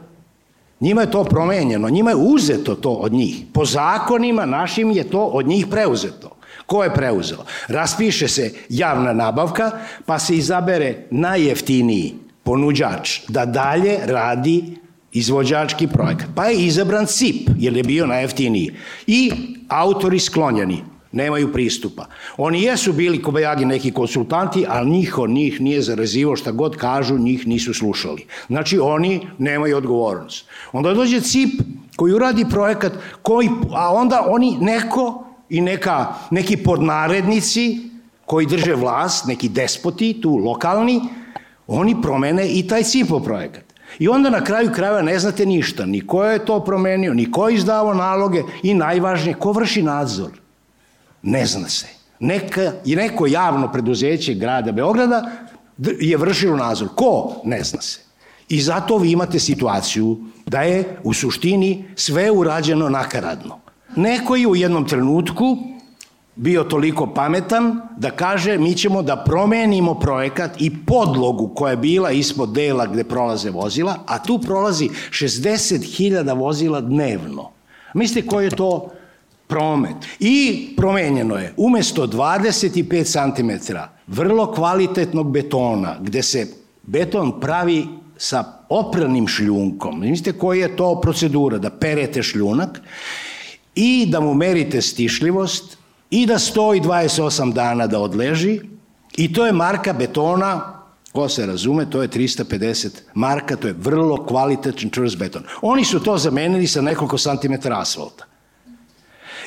Njima 0.79 1.01
je 1.01 1.11
to 1.11 1.23
promenjeno, 1.23 1.89
njima 1.89 2.09
je 2.09 2.15
uzeto 2.15 2.75
to 2.75 2.91
od 2.91 3.13
njih. 3.13 3.43
Po 3.53 3.65
zakonima 3.65 4.45
našim 4.45 4.91
je 4.91 5.09
to 5.09 5.25
od 5.25 5.47
njih 5.47 5.67
preuzeto. 5.67 6.29
Ko 6.65 6.83
je 6.83 6.93
preuzeo? 6.93 7.43
Raspiše 7.67 8.27
se 8.27 8.53
javna 8.69 9.13
nabavka, 9.13 9.71
pa 10.05 10.19
se 10.19 10.35
izabere 10.35 11.07
najjeftiniji 11.11 12.13
ponuđač 12.43 13.19
da 13.27 13.45
dalje 13.45 13.99
radi 14.05 14.77
izvođački 15.11 15.87
projekat. 15.87 16.29
Pa 16.35 16.45
je 16.45 16.65
izabran 16.65 17.05
CIP, 17.05 17.49
jer 17.57 17.77
je 17.77 17.83
bio 17.83 18.07
najjeftiniji. 18.07 18.71
I 19.07 19.31
autori 19.67 20.19
sklonjeni, 20.19 20.83
nemaju 21.17 21.51
pristupa. 21.53 22.05
Oni 22.37 22.61
jesu 22.63 22.93
bili 22.93 23.21
kobajagi 23.21 23.65
neki 23.65 23.91
konsultanti, 23.91 24.65
ali 24.69 24.89
njih 24.89 25.17
od 25.17 25.29
njih 25.29 25.61
nije 25.61 25.81
zarazivo 25.81 26.35
šta 26.35 26.51
god 26.51 26.77
kažu, 26.77 27.17
njih 27.17 27.47
nisu 27.47 27.73
slušali. 27.73 28.25
Znači 28.47 28.79
oni 28.79 29.21
nemaju 29.37 29.77
odgovornost. 29.77 30.45
Onda 30.71 30.93
dođe 30.93 31.21
CIP 31.21 31.61
koji 31.95 32.13
uradi 32.13 32.45
projekat, 32.49 32.93
koji, 33.21 33.49
a 33.73 33.93
onda 33.93 34.25
oni 34.29 34.57
neko 34.61 35.23
i 35.49 35.61
neka, 35.61 36.13
neki 36.31 36.57
podnarednici 36.57 37.79
koji 38.25 38.45
drže 38.45 38.75
vlast, 38.75 39.25
neki 39.27 39.49
despoti 39.49 40.21
tu 40.21 40.35
lokalni, 40.35 41.01
oni 41.67 42.01
promene 42.01 42.47
i 42.47 42.67
taj 42.67 42.83
CIPO 42.83 43.19
projekat. 43.19 43.63
I 43.99 44.07
onda 44.07 44.29
na 44.29 44.43
kraju 44.43 44.71
krajeva 44.75 45.01
ne 45.01 45.19
znate 45.19 45.45
ništa, 45.45 45.85
ni 45.85 46.01
ko 46.07 46.23
je 46.23 46.45
to 46.45 46.59
promenio, 46.59 47.13
ni 47.13 47.31
ko 47.31 47.49
je 47.49 47.55
izdavo 47.55 47.93
naloge 47.93 48.43
i 48.63 48.73
najvažnije, 48.73 49.33
ko 49.33 49.51
vrši 49.51 49.83
nadzor. 49.83 50.31
Ne 51.27 51.45
zna 51.45 51.69
se. 51.69 51.87
Neka, 52.19 52.71
I 52.85 52.95
neko 52.95 53.27
javno 53.27 53.71
preduzeće 53.71 54.33
grada 54.33 54.71
Beograda 54.71 55.31
je 55.99 56.17
vršilo 56.17 56.57
nadzor. 56.57 56.87
Ko? 56.95 57.41
Ne 57.43 57.63
zna 57.63 57.81
se. 57.81 57.99
I 58.49 58.61
zato 58.61 58.97
vi 58.97 59.11
imate 59.11 59.39
situaciju 59.39 60.17
da 60.45 60.61
je 60.61 60.97
u 61.03 61.13
suštini 61.13 61.85
sve 61.95 62.31
urađeno 62.31 62.89
nakaradno. 62.89 63.59
Neko 63.95 64.35
je 64.35 64.47
u 64.47 64.55
jednom 64.55 64.87
trenutku 64.87 65.57
bio 66.35 66.63
toliko 66.63 67.13
pametan 67.13 67.81
da 67.97 68.11
kaže 68.11 68.57
mi 68.57 68.73
ćemo 68.73 69.01
da 69.01 69.23
promenimo 69.25 69.99
projekat 69.99 70.61
i 70.61 70.71
podlogu 70.85 71.51
koja 71.55 71.71
je 71.71 71.77
bila 71.77 72.11
ispod 72.11 72.53
dela 72.53 72.85
gde 72.85 73.03
prolaze 73.03 73.49
vozila, 73.49 73.99
a 74.05 74.23
tu 74.23 74.39
prolazi 74.39 74.89
60.000 75.11 76.37
vozila 76.37 76.81
dnevno. 76.81 77.51
Mislite 77.93 78.27
koji 78.27 78.45
je 78.45 78.55
to 78.55 78.89
promet? 79.47 79.95
I 80.19 80.67
promenjeno 80.77 81.35
je, 81.35 81.53
umesto 81.57 82.07
25 82.07 83.35
cm 83.35 83.73
vrlo 84.07 84.51
kvalitetnog 84.51 85.31
betona, 85.31 85.97
gde 86.01 86.23
se 86.23 86.47
beton 86.83 87.39
pravi 87.39 87.85
sa 88.17 88.43
opranim 88.69 89.27
šljunkom. 89.27 89.99
Mislite 89.99 90.39
koji 90.39 90.59
je 90.59 90.75
to 90.75 91.01
procedura? 91.01 91.57
Da 91.57 91.69
perete 91.69 92.23
šljunak 92.23 92.81
i 93.75 94.05
da 94.09 94.19
mu 94.19 94.33
merite 94.33 94.81
stišljivost 94.81 95.77
i 96.09 96.25
da 96.25 96.39
stoji 96.39 96.81
28 96.81 97.53
dana 97.53 97.87
da 97.87 97.99
odleži 97.99 98.59
i 99.17 99.33
to 99.33 99.45
je 99.45 99.51
marka 99.51 99.93
betona 99.93 100.77
ko 101.17 101.29
se 101.29 101.45
razume, 101.45 101.87
to 101.89 102.01
je 102.01 102.07
350 102.13 102.89
marka, 103.13 103.55
to 103.55 103.67
je 103.67 103.73
vrlo 103.73 104.19
kvalitetan 104.25 104.91
čvrst 104.93 105.17
beton. 105.17 105.43
Oni 105.61 105.85
su 105.85 105.99
to 105.99 106.17
zamenili 106.17 106.67
sa 106.67 106.81
nekoliko 106.81 107.17
santimetara 107.17 107.79
asfalta. 107.81 108.26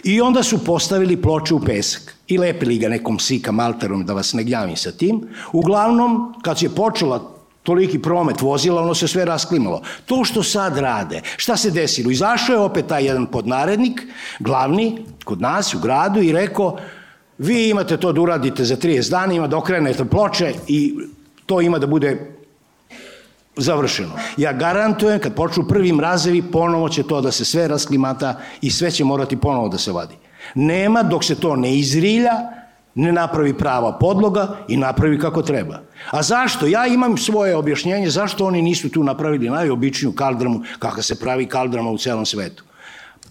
I 0.05 0.21
onda 0.21 0.43
su 0.43 0.65
postavili 0.65 1.23
ploče 1.23 1.55
u 1.55 1.61
pesak 1.61 2.15
i 2.27 2.39
lepili 2.39 2.79
ga 2.79 2.89
nekom 2.89 3.19
sika 3.19 3.53
malterom 3.53 4.07
da 4.07 4.15
vas 4.15 4.33
ne 4.33 4.45
gnjavim 4.45 4.77
sa 4.77 4.93
tim. 4.93 5.29
Uglavnom, 5.53 6.35
kad 6.43 6.63
je 6.63 6.69
počela 6.69 7.41
toliki 7.63 7.99
promet 7.99 8.41
vozila, 8.41 8.83
ono 8.83 8.95
se 8.95 9.09
sve 9.09 9.25
rasklimalo. 9.25 9.83
To 10.07 10.25
što 10.25 10.43
sad 10.43 10.79
rade, 10.79 11.21
šta 11.37 11.57
se 11.57 11.71
desilo? 11.71 12.11
Izašao 12.11 12.55
je 12.55 12.61
opet 12.61 12.87
taj 12.87 13.05
jedan 13.05 13.27
podnarednik, 13.27 14.03
glavni, 14.39 15.05
kod 15.25 15.41
nas 15.41 15.75
u 15.75 15.79
gradu 15.79 16.23
i 16.23 16.33
rekao, 16.33 16.79
vi 17.39 17.69
imate 17.69 17.97
to 17.97 18.13
da 18.13 18.21
uradite 18.21 18.65
za 18.65 18.77
30 18.77 19.11
dana, 19.11 19.33
ima 19.35 19.47
da 19.47 19.57
okrenete 19.57 20.05
ploče 20.05 20.55
i 20.69 20.95
to 21.47 21.61
ima 21.61 21.79
da 21.79 21.87
bude 21.87 22.40
završeno. 23.61 24.13
Ja 24.37 24.53
garantujem, 24.53 25.21
kad 25.21 25.35
počnu 25.35 25.65
prvi 25.69 25.93
mrazevi, 25.93 26.43
ponovo 26.43 26.89
će 26.89 27.03
to 27.03 27.21
da 27.21 27.33
se 27.33 27.45
sve 27.45 27.69
rasklimata 27.69 28.35
i 28.61 28.71
sve 28.71 28.91
će 28.91 29.05
morati 29.05 29.37
ponovo 29.37 29.69
da 29.69 29.79
se 29.79 29.93
vadi. 29.93 30.15
Nema 30.55 31.03
dok 31.03 31.25
se 31.25 31.35
to 31.35 31.57
ne 31.57 31.77
izrilja, 31.79 32.33
ne 32.95 33.13
napravi 33.13 33.55
prava 33.59 33.99
podloga 33.99 34.57
i 34.69 34.77
napravi 34.77 35.19
kako 35.19 35.43
treba. 35.43 35.81
A 36.11 36.23
zašto? 36.23 36.67
Ja 36.67 36.87
imam 36.87 37.17
svoje 37.17 37.57
objašnjenje 37.57 38.11
zašto 38.11 38.47
oni 38.47 38.63
nisu 38.63 38.89
tu 38.89 39.05
napravili 39.05 39.51
najobičniju 39.51 40.13
kaldramu, 40.13 40.63
kakva 40.79 41.03
se 41.03 41.21
pravi 41.21 41.47
kaldrama 41.47 41.91
u 41.91 41.99
celom 41.99 42.27
svetu. 42.27 42.65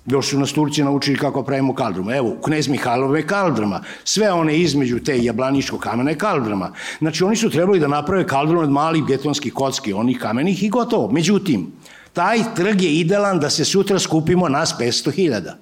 Još 0.09 0.29
su 0.29 0.39
nas 0.39 0.53
Turci 0.53 0.83
naučili 0.83 1.17
kako 1.17 1.43
pravimo 1.43 1.75
kaldramu. 1.75 2.11
Evo, 2.11 2.35
knez 2.45 2.67
Mihajlov 2.67 3.17
je 3.17 3.27
kaldrama. 3.27 3.81
Sve 4.03 4.31
one 4.31 4.57
između 4.57 4.99
te 4.99 5.23
jablaničko 5.23 5.77
kamene 5.77 6.15
kaldrama. 6.17 6.71
Znači, 6.99 7.23
oni 7.23 7.35
su 7.35 7.49
trebali 7.49 7.79
da 7.79 7.87
naprave 7.87 8.27
kaldramu 8.27 8.61
od 8.61 8.71
malih 8.71 9.03
betonskih 9.07 9.53
kocki, 9.53 9.93
onih 9.93 10.19
kamenih 10.19 10.63
i 10.63 10.69
gotovo. 10.69 11.11
Međutim, 11.11 11.71
taj 12.13 12.39
trg 12.55 12.81
je 12.81 12.93
idealan 12.93 13.39
da 13.39 13.49
se 13.49 13.65
sutra 13.65 13.99
skupimo 13.99 14.49
nas 14.49 14.75
500.000 14.79 15.53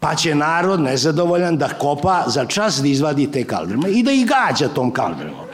pa 0.00 0.14
će 0.14 0.34
narod 0.34 0.80
nezadovoljan 0.80 1.56
da 1.56 1.68
kopa 1.68 2.24
za 2.26 2.44
čas 2.44 2.80
da 2.82 2.88
izvadi 2.88 3.30
te 3.32 3.44
kaldrme 3.44 3.90
i 3.90 4.02
da 4.02 4.12
ih 4.12 4.26
gađa 4.26 4.68
tom 4.68 4.90
kaldrmom. 4.90 5.46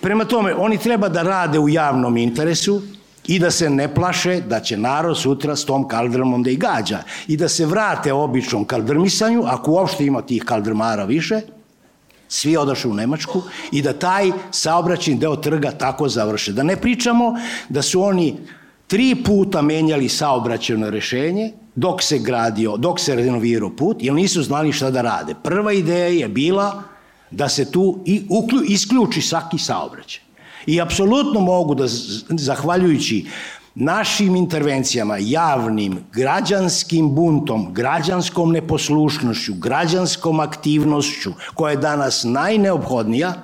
Prema 0.00 0.24
tome, 0.24 0.54
oni 0.54 0.78
treba 0.78 1.08
da 1.08 1.22
rade 1.22 1.58
u 1.58 1.68
javnom 1.68 2.16
interesu 2.16 2.82
i 3.28 3.38
da 3.38 3.50
se 3.50 3.70
ne 3.70 3.94
plaše 3.94 4.40
da 4.40 4.60
će 4.60 4.76
narod 4.76 5.18
sutra 5.18 5.56
s 5.56 5.64
tom 5.64 5.88
kaldrmom 5.88 6.42
da 6.42 6.50
ih 6.50 6.58
gađa 6.58 7.02
i 7.28 7.36
da 7.36 7.48
se 7.48 7.66
vrate 7.66 8.12
običnom 8.12 8.64
kaldrmisanju, 8.64 9.42
ako 9.46 9.70
uopšte 9.70 10.06
ima 10.06 10.22
tih 10.22 10.44
kaldrmara 10.44 11.04
više, 11.04 11.40
svi 12.28 12.56
odašu 12.56 12.90
u 12.90 12.94
Nemačku 12.94 13.42
i 13.72 13.82
da 13.82 13.92
taj 13.92 14.30
saobraćen 14.50 15.18
deo 15.18 15.36
trga 15.36 15.70
tako 15.70 16.08
završe. 16.08 16.52
Da 16.52 16.62
ne 16.62 16.76
pričamo 16.76 17.34
da 17.68 17.82
su 17.82 18.02
oni 18.02 18.36
tri 18.86 19.14
puta 19.24 19.62
menjali 19.62 20.08
saobraćeno 20.08 20.90
rešenje, 20.90 21.52
dok 21.74 22.02
se 22.02 22.18
gradio, 22.18 22.76
dok 22.76 23.00
se 23.00 23.14
renovirao 23.14 23.70
put, 23.76 23.96
jer 24.00 24.14
nisu 24.14 24.42
znali 24.42 24.72
šta 24.72 24.90
da 24.90 25.02
rade. 25.02 25.34
Prva 25.42 25.72
ideja 25.72 26.08
je 26.08 26.28
bila 26.28 26.82
da 27.30 27.48
se 27.48 27.70
tu 27.72 28.02
i 28.06 28.22
uklju, 28.30 28.62
isključi 28.62 29.20
svaki 29.20 29.58
saobraćaj. 29.58 30.27
I 30.66 30.80
apsolutno 30.80 31.40
mogu 31.40 31.74
da, 31.74 31.84
zahvaljujući 32.28 33.26
našim 33.74 34.36
intervencijama, 34.36 35.16
javnim, 35.20 35.98
građanskim 36.12 37.14
buntom, 37.14 37.74
građanskom 37.74 38.52
neposlušnošću, 38.52 39.54
građanskom 39.54 40.40
aktivnošću, 40.40 41.32
koja 41.54 41.70
je 41.70 41.76
danas 41.76 42.24
najneophodnija, 42.24 43.34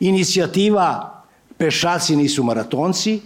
inicijativa 0.00 1.16
Pešaci 1.56 2.16
nisu 2.16 2.42
maratonci 2.42 3.20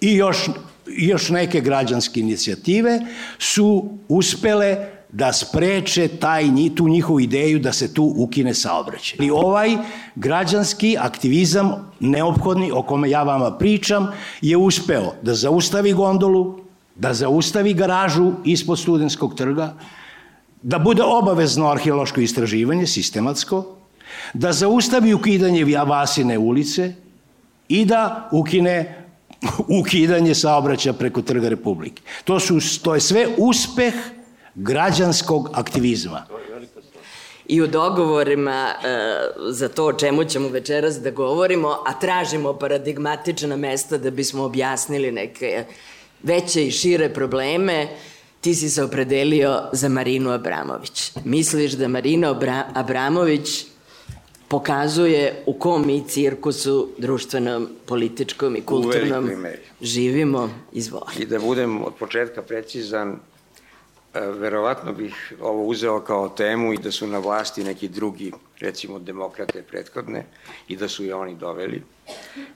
i 0.00 0.14
još 0.14 0.48
još 0.96 1.28
neke 1.28 1.60
građanske 1.60 2.20
inicijative 2.20 3.00
su 3.38 3.98
uspele 4.08 4.97
da 5.12 5.32
spreče 5.32 6.08
taj, 6.08 6.44
tu 6.76 6.88
njihovu 6.88 7.20
ideju 7.20 7.58
da 7.58 7.72
se 7.72 7.94
tu 7.94 8.14
ukine 8.16 8.54
saobraćaj. 8.54 9.26
I 9.26 9.30
ovaj 9.30 9.76
građanski 10.14 10.96
aktivizam 11.00 11.92
neophodni 12.00 12.70
o 12.72 12.82
kome 12.82 13.10
ja 13.10 13.22
vama 13.22 13.50
pričam 13.58 14.08
je 14.40 14.56
uspeo 14.56 15.14
da 15.22 15.34
zaustavi 15.34 15.92
gondolu, 15.92 16.60
da 16.94 17.14
zaustavi 17.14 17.74
garažu 17.74 18.32
ispod 18.44 18.78
studenskog 18.78 19.34
trga, 19.34 19.74
da 20.62 20.78
bude 20.78 21.02
obavezno 21.02 21.70
arheološko 21.70 22.20
istraživanje, 22.20 22.86
sistematsko, 22.86 23.64
da 24.34 24.52
zaustavi 24.52 25.14
ukidanje 25.14 25.64
Vasine 25.64 26.38
ulice 26.38 26.94
i 27.68 27.84
da 27.84 28.28
ukine 28.32 29.04
ukidanje 29.80 30.34
saobraćaja 30.34 30.92
preko 30.92 31.22
Trga 31.22 31.48
Republike. 31.48 32.02
To, 32.24 32.40
su, 32.40 32.82
to 32.82 32.94
je 32.94 33.00
sve 33.00 33.28
uspeh 33.38 33.94
građanskog 34.58 35.50
aktivizma. 35.52 36.26
i 37.46 37.62
u 37.62 37.66
dogovorima 37.66 38.68
e, 38.70 38.98
za 39.50 39.68
to 39.68 39.86
o 39.86 39.92
čemu 39.92 40.24
ćemo 40.24 40.48
večeras 40.48 41.00
da 41.00 41.10
govorimo, 41.10 41.68
a 41.86 41.98
tražimo 42.00 42.52
paradigmatična 42.52 43.56
mesta 43.56 43.98
da 43.98 44.10
bismo 44.10 44.44
objasnili 44.44 45.12
neke 45.12 45.64
veće 46.22 46.66
i 46.66 46.70
šire 46.70 47.14
probleme, 47.14 47.88
ti 48.40 48.54
si 48.54 48.70
se 48.70 48.82
opredelio 48.82 49.62
za 49.72 49.88
Marinu 49.88 50.30
Abramović. 50.30 51.12
Misliš 51.24 51.72
da 51.72 51.88
Marina 51.88 52.30
Abra 52.30 52.64
Abramović 52.74 53.64
pokazuje 54.48 55.42
u 55.46 55.52
kom 55.52 55.86
mi 55.86 56.04
cirkusu 56.08 56.88
društvenom, 56.98 57.68
političkom 57.86 58.56
i 58.56 58.60
kulturnom 58.60 59.30
živimo. 59.80 60.50
Izvoli. 60.72 61.12
I 61.18 61.26
da 61.26 61.38
budem 61.38 61.84
od 61.84 61.92
početka 61.98 62.42
precizan, 62.42 63.18
verovatno 64.14 64.92
bih 64.92 65.32
ovo 65.40 65.64
uzeo 65.64 66.00
kao 66.00 66.28
temu 66.28 66.72
i 66.72 66.78
da 66.78 66.90
su 66.90 67.06
na 67.06 67.18
vlasti 67.18 67.64
neki 67.64 67.88
drugi, 67.88 68.32
recimo 68.60 68.98
demokrate 68.98 69.62
prethodne, 69.62 70.26
i 70.68 70.76
da 70.76 70.88
su 70.88 71.04
je 71.04 71.14
oni 71.14 71.34
doveli. 71.34 71.82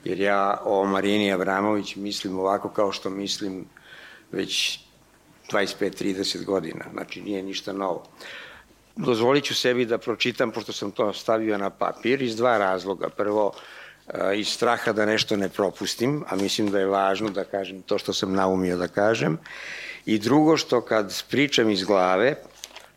Jer 0.03 0.19
ja 0.19 0.61
o 0.65 0.85
Marini 0.85 1.33
Abramović 1.33 1.95
mislim 1.95 2.39
ovako 2.39 2.69
kao 2.69 2.91
što 2.91 3.09
mislim 3.09 3.65
već 4.31 4.79
25-30 5.51 6.45
godina, 6.45 6.85
znači 6.93 7.21
nije 7.21 7.43
ništa 7.43 7.73
novo. 7.73 8.03
Dozvolit 8.95 9.43
ću 9.43 9.55
sebi 9.55 9.85
da 9.85 9.97
pročitam, 9.97 10.51
pošto 10.51 10.73
sam 10.73 10.91
to 10.91 11.13
stavio 11.13 11.57
na 11.57 11.69
papir, 11.69 12.21
iz 12.21 12.35
dva 12.35 12.57
razloga. 12.57 13.09
Prvo, 13.09 13.53
e, 14.07 14.39
iz 14.39 14.47
straha 14.47 14.91
da 14.91 15.05
nešto 15.05 15.37
ne 15.37 15.49
propustim, 15.49 16.23
a 16.29 16.35
mislim 16.35 16.71
da 16.71 16.79
je 16.79 16.85
važno 16.85 17.29
da 17.29 17.43
kažem 17.43 17.81
to 17.81 17.97
što 17.97 18.13
sam 18.13 18.33
naumio 18.33 18.77
da 18.77 18.87
kažem. 18.87 19.37
I 20.05 20.19
drugo, 20.19 20.57
što 20.57 20.81
kad 20.81 21.23
pričam 21.29 21.69
iz 21.69 21.83
glave, 21.83 22.35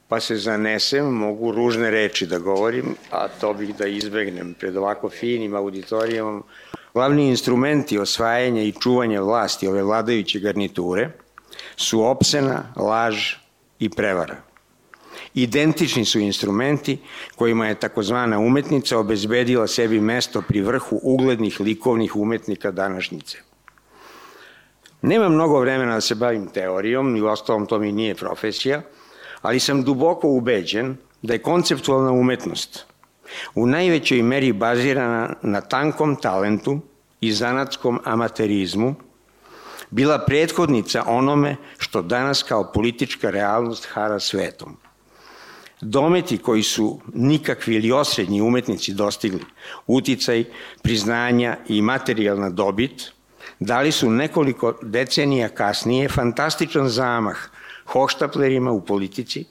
pa 0.09 0.21
se 0.21 0.37
zanesem, 0.37 1.07
mogu 1.07 1.53
ružne 1.53 1.91
reči 1.91 2.27
da 2.27 2.39
govorim, 2.39 2.97
a 3.11 3.29
to 3.29 3.55
bih 3.55 3.77
da 3.77 3.87
izbegnem 3.87 4.55
pred 4.55 4.77
ovako 4.77 5.11
finim 5.11 5.55
auditorijom. 5.55 6.43
Glavni 6.95 7.29
instrumenti 7.29 7.99
osvajanja 7.99 8.63
i 8.63 8.73
čuvanja 8.73 9.21
vlasti 9.21 9.69
ove 9.69 9.83
vladajuće 9.83 10.41
garniture 10.41 11.11
su 11.77 12.03
opsena, 12.03 12.73
laž 12.77 13.35
i 13.79 13.89
prevara. 13.89 14.37
Identični 15.35 16.05
su 16.05 16.19
instrumenti 16.19 16.99
kojima 17.37 17.69
je 17.69 17.81
takozvana 17.81 18.39
umetnica 18.39 18.99
obezbedila 18.99 19.67
sebi 19.67 20.01
mesto 20.01 20.43
pri 20.43 20.61
vrhu 20.61 21.01
uglednih 21.03 21.61
likovnih 21.61 22.17
umetnika 22.17 22.71
današnjice. 22.71 23.46
Nema 25.03 25.29
mnogo 25.29 25.61
vremena 25.61 25.95
da 25.95 26.01
se 26.01 26.15
bavim 26.15 26.47
teorijom 26.47 27.17
i 27.17 27.23
u 27.23 27.27
ostalom 27.27 27.67
to 27.67 27.79
mi 27.79 27.93
nije 27.93 28.15
profesija, 28.15 28.83
ali 29.43 29.61
sam 29.61 29.83
duboko 29.83 30.29
ubeđen 30.29 30.97
da 31.23 31.33
je 31.33 31.43
konceptualna 31.43 32.13
umetnost 32.13 32.87
u 33.55 33.67
najvećoj 33.67 34.23
meri 34.23 34.53
bazirana 34.53 35.35
na 35.43 35.61
tankom 35.61 36.17
talentu 36.17 36.81
i 37.21 37.33
zanatskom 37.33 38.01
amaterizmu, 38.05 38.95
bila 39.91 40.19
prethodnica 40.19 41.05
onome 41.07 41.57
što 41.79 42.03
danas 42.03 42.43
kao 42.43 42.73
politička 42.73 43.31
realnost 43.31 43.89
hara 43.93 44.21
svetom. 44.21 44.77
Dometi 45.81 46.39
koji 46.39 46.63
su 46.63 47.01
nikakvi 47.15 47.75
ili 47.75 47.93
osrednji 47.93 48.41
umetnici 48.41 48.95
dostigli, 48.95 49.45
uticaj, 49.87 50.45
priznanja 50.83 51.57
i 51.69 51.83
materijalna 51.83 52.51
dobit, 52.51 53.13
dali 53.61 53.93
su 53.93 54.11
nekoliko 54.11 54.75
decenija 54.83 55.49
kasnije 55.49 56.09
fantastičan 56.09 56.89
zamah 56.89 57.37
hoštaplerima 57.87 58.73
u 58.73 58.81
politici 58.81 59.45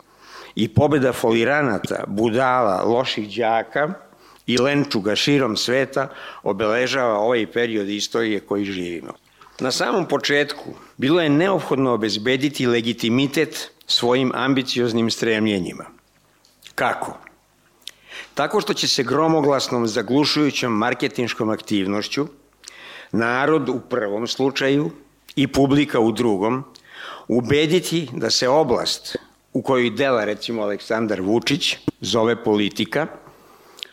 i 0.56 0.68
pobeda 0.74 1.14
foliranata, 1.14 2.04
budala, 2.08 2.84
loših 2.84 3.38
đaka 3.38 3.94
i 4.48 4.58
lenčuga 4.58 5.16
širom 5.16 5.58
sveta 5.58 6.10
obeležava 6.44 7.20
ovaj 7.20 7.52
period 7.52 7.90
istorije 7.90 8.40
koji 8.40 8.66
živimo. 8.66 9.14
Na 9.60 9.72
samom 9.72 10.06
početku 10.08 10.74
bilo 10.98 11.22
je 11.22 11.30
neophodno 11.30 11.94
obezbediti 11.94 12.68
legitimitet 12.68 13.72
svojim 13.88 14.32
ambicioznim 14.36 15.12
stremljenjima. 15.12 15.86
Kako? 16.76 17.18
Tako 18.34 18.62
što 18.62 18.74
će 18.74 18.88
se 18.88 19.04
gromoglasnom 19.04 19.88
zaglušujućom 19.88 20.74
marketinškom 20.78 21.50
aktivnošću 21.50 22.28
narod 23.12 23.70
u 23.70 23.80
prvom 23.80 24.28
slučaju 24.28 24.92
i 25.36 25.48
publika 25.48 26.00
u 26.00 26.12
drugom 26.12 26.64
ubediti 27.28 28.10
da 28.14 28.30
se 28.30 28.50
oblast 28.50 29.16
u 29.54 29.62
kojoj 29.62 29.90
dela 29.90 30.24
recimo 30.24 30.62
Aleksandar 30.62 31.22
Vučić 31.22 31.78
zove 32.02 32.44
politika, 32.44 33.08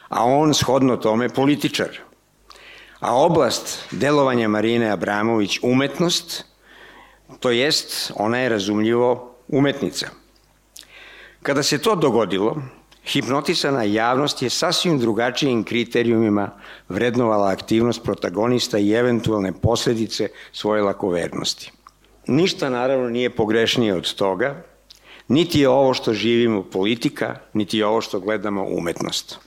a 0.09 0.25
on 0.25 0.55
shodno 0.55 0.97
tome 0.97 1.29
političar. 1.29 1.99
A 3.01 3.17
oblast 3.17 3.79
delovanja 3.91 4.49
Marine 4.49 4.91
Abramović 4.91 5.59
umetnost, 5.63 6.45
to 7.41 7.51
jest 7.51 8.13
ona 8.17 8.39
je 8.39 8.49
razumljivo 8.49 9.35
umetnica– 9.49 10.09
Kada 11.43 11.63
se 11.63 11.79
to 11.79 11.95
dogodilo, 11.95 12.63
hipnotisana 13.05 13.83
javnost 13.83 14.43
je 14.43 14.51
sasvim 14.51 14.99
drugačijim 14.99 15.65
kriterijumima 15.65 16.51
vrednovala 16.89 17.49
aktivnost 17.49 18.03
protagonista 18.03 18.79
i 18.79 18.93
eventualne 18.93 19.53
posledice 19.53 20.29
svoje 20.53 20.83
lakovernosti. 20.83 21.73
Ništa 22.27 22.71
naravno 22.71 23.09
nije 23.09 23.31
pogrešnije 23.31 23.95
od 23.95 24.15
toga, 24.15 24.63
niti 25.29 25.61
je 25.61 25.69
ovo 25.69 25.95
što 25.95 26.13
živimo 26.13 26.63
politika, 26.63 27.37
niti 27.53 27.79
je 27.79 27.87
ovo 27.87 28.01
što 28.01 28.21
gledamo 28.21 28.65
umetnost. 28.69 29.39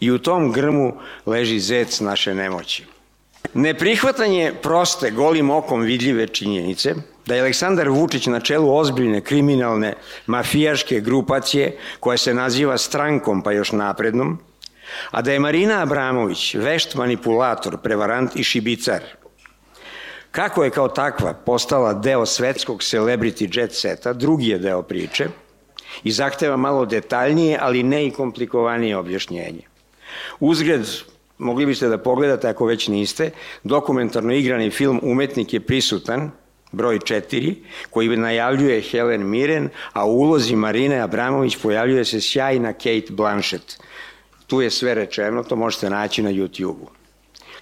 I 0.00 0.10
u 0.10 0.18
tom 0.18 0.52
grmu 0.52 0.92
leži 1.26 1.60
zec 1.60 2.00
naše 2.00 2.34
nemoći. 2.34 2.84
Neprihvatanje 3.54 4.52
proste, 4.62 5.10
golim 5.10 5.50
okom 5.50 5.80
vidljive 5.80 6.26
činjenice 6.26 6.94
da 7.26 7.34
je 7.34 7.40
Aleksandar 7.40 7.88
Vučić 7.88 8.26
na 8.26 8.40
čelu 8.40 8.76
ozbiljne 8.76 9.20
kriminalne 9.20 9.94
mafijaške 10.26 11.00
grupacije 11.00 11.78
koja 12.00 12.18
se 12.18 12.34
naziva 12.34 12.78
strankom 12.78 13.42
pa 13.42 13.52
još 13.52 13.72
naprednom, 13.72 14.38
a 15.10 15.22
da 15.22 15.32
je 15.32 15.38
Marina 15.38 15.82
Abramović 15.82 16.54
vešt 16.54 16.94
manipulator, 16.94 17.78
prevarant 17.82 18.36
i 18.36 18.42
šibicar. 18.42 19.00
Kako 20.30 20.64
je 20.64 20.70
kao 20.70 20.88
takva 20.88 21.34
postala 21.34 21.94
deo 21.94 22.26
svetskog 22.26 22.78
celebrity 22.78 23.58
jet 23.58 23.74
seta, 23.74 24.12
drugi 24.12 24.48
je 24.48 24.58
deo 24.58 24.82
priče 24.82 25.26
i 26.04 26.12
zahteva 26.12 26.56
malo 26.56 26.86
detaljnije, 26.86 27.58
ali 27.60 27.82
ne 27.82 28.06
i 28.06 28.10
komplikovanije 28.10 28.96
objašnjenje. 28.96 29.62
Uzgred, 30.40 30.86
mogli 31.38 31.66
biste 31.66 31.88
da 31.88 31.98
pogledate 31.98 32.48
ako 32.48 32.66
već 32.66 32.88
niste, 32.88 33.30
dokumentarno 33.64 34.32
igrani 34.32 34.70
film 34.70 35.00
Umetnik 35.02 35.54
je 35.54 35.60
prisutan, 35.60 36.30
broj 36.72 36.98
4, 36.98 37.54
koji 37.90 38.16
najavljuje 38.16 38.80
Helen 38.80 39.28
Mirren, 39.30 39.68
a 39.92 40.06
u 40.06 40.18
ulozi 40.18 40.56
Marine 40.56 41.00
Abramović 41.00 41.56
pojavljuje 41.56 42.04
se 42.04 42.20
sjajna 42.20 42.72
Kate 42.72 43.06
Blanchett. 43.10 43.78
Tu 44.46 44.62
je 44.62 44.70
sve 44.70 44.94
rečeno, 44.94 45.42
to 45.42 45.56
možete 45.56 45.90
naći 45.90 46.22
na 46.22 46.30
YouTube-u. 46.30 46.88